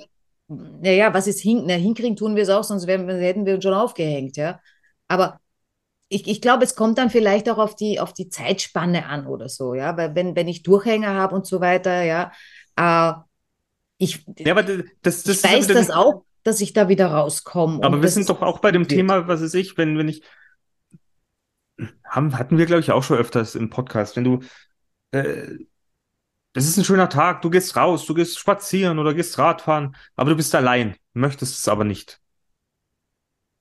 [0.48, 3.64] Naja, was ist hin, na, hinkriegen tun wir es auch, sonst wären, hätten wir uns
[3.64, 4.60] schon aufgehängt, ja.
[5.08, 5.40] Aber
[6.08, 9.48] ich, ich glaube, es kommt dann vielleicht auch auf die, auf die Zeitspanne an oder
[9.48, 9.96] so, ja.
[9.96, 12.32] Weil wenn, wenn ich Durchhänger habe und so weiter, ja,
[12.76, 13.14] äh,
[14.00, 17.84] ich, Ja, aber das, das, ich weiß das auch, dass ich da wieder rauskomme.
[17.84, 18.88] Aber wir sind doch auch bei dem.
[18.88, 20.24] Thema, was weiß ich, wenn, wenn ich,
[22.10, 24.40] haben, hatten wir, glaube ich, auch schon öfters im Podcast, wenn du,
[25.12, 25.48] äh,
[26.54, 30.32] das ist ein schöner Tag, du gehst raus, du gehst spazieren oder gehst Radfahren, aber
[30.32, 32.20] du bist allein, möchtest es aber nicht.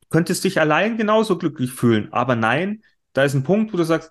[0.03, 2.83] Du könntest dich allein genauso glücklich fühlen, aber nein,
[3.13, 4.11] da ist ein Punkt, wo du sagst,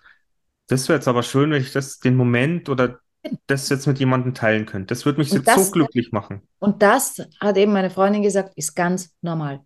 [0.67, 2.99] das wäre jetzt aber schön, wenn ich das, den Moment oder
[3.47, 4.87] das jetzt mit jemandem teilen könnte.
[4.93, 6.41] Das würde mich Und jetzt so das- glücklich machen.
[6.59, 9.65] Und das hat eben meine Freundin gesagt, ist ganz normal.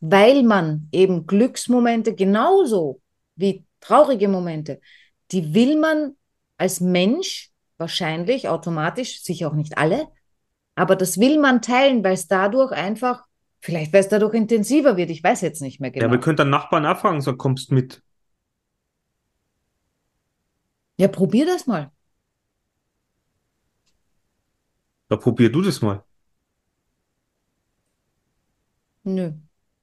[0.00, 3.00] Weil man eben Glücksmomente genauso
[3.34, 4.80] wie traurige Momente,
[5.30, 6.16] die will man
[6.56, 10.08] als Mensch wahrscheinlich automatisch, sicher auch nicht alle,
[10.74, 13.24] aber das will man teilen, weil es dadurch einfach,
[13.60, 16.12] vielleicht weil es dadurch intensiver wird, ich weiß jetzt nicht mehr Ja, genau.
[16.12, 18.02] wir könnten dann Nachbarn nachfragen, so kommst mit.
[20.98, 21.90] Ja, probier das mal.
[25.08, 26.02] Da probier du das mal.
[29.04, 29.32] Nö.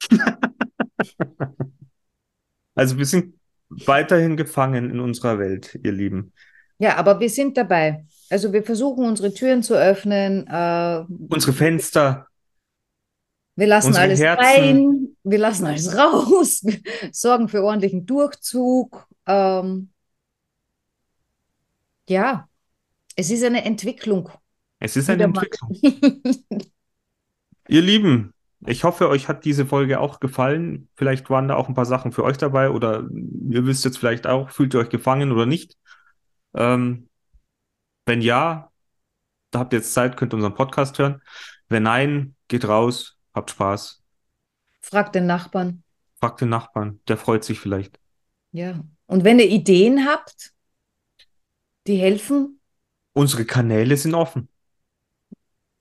[2.76, 3.34] Also wir sind
[3.86, 6.32] weiterhin gefangen in unserer Welt, ihr Lieben.
[6.78, 8.04] Ja, aber wir sind dabei.
[8.30, 12.26] Also wir versuchen unsere Türen zu öffnen, äh, Unsere Fenster,
[13.56, 14.44] Wir lassen alles Herzen.
[14.44, 16.78] rein, wir lassen alles raus, wir
[17.12, 19.06] sorgen für ordentlichen Durchzug.
[19.26, 19.90] Ähm,
[22.08, 22.48] ja,
[23.16, 24.28] es ist eine Entwicklung.
[24.80, 25.24] es ist eine.
[25.24, 25.70] Entwicklung.
[27.68, 28.33] Ihr Lieben,
[28.66, 30.88] ich hoffe, euch hat diese Folge auch gefallen.
[30.94, 33.08] Vielleicht waren da auch ein paar Sachen für euch dabei oder
[33.50, 35.76] ihr wisst jetzt vielleicht auch, fühlt ihr euch gefangen oder nicht.
[36.54, 37.08] Ähm,
[38.06, 38.70] wenn ja,
[39.50, 41.22] da habt ihr jetzt Zeit, könnt ihr unseren Podcast hören.
[41.68, 44.02] Wenn nein, geht raus, habt Spaß,
[44.80, 45.82] Frag den Nachbarn.
[46.18, 48.00] fragt den Nachbarn, der freut sich vielleicht.
[48.52, 48.84] Ja.
[49.06, 50.52] Und wenn ihr Ideen habt,
[51.86, 52.60] die helfen,
[53.12, 54.48] Unsere Kanäle sind offen.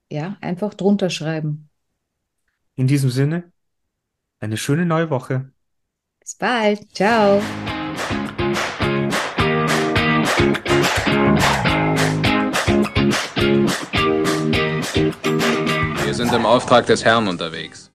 [0.09, 1.69] ja, einfach drunter schreiben.
[2.75, 3.51] In diesem Sinne,
[4.39, 5.51] eine schöne neue Woche.
[6.19, 6.91] Bis bald.
[6.95, 7.39] Ciao.
[16.03, 17.92] Wir sind im Auftrag des Herrn unterwegs.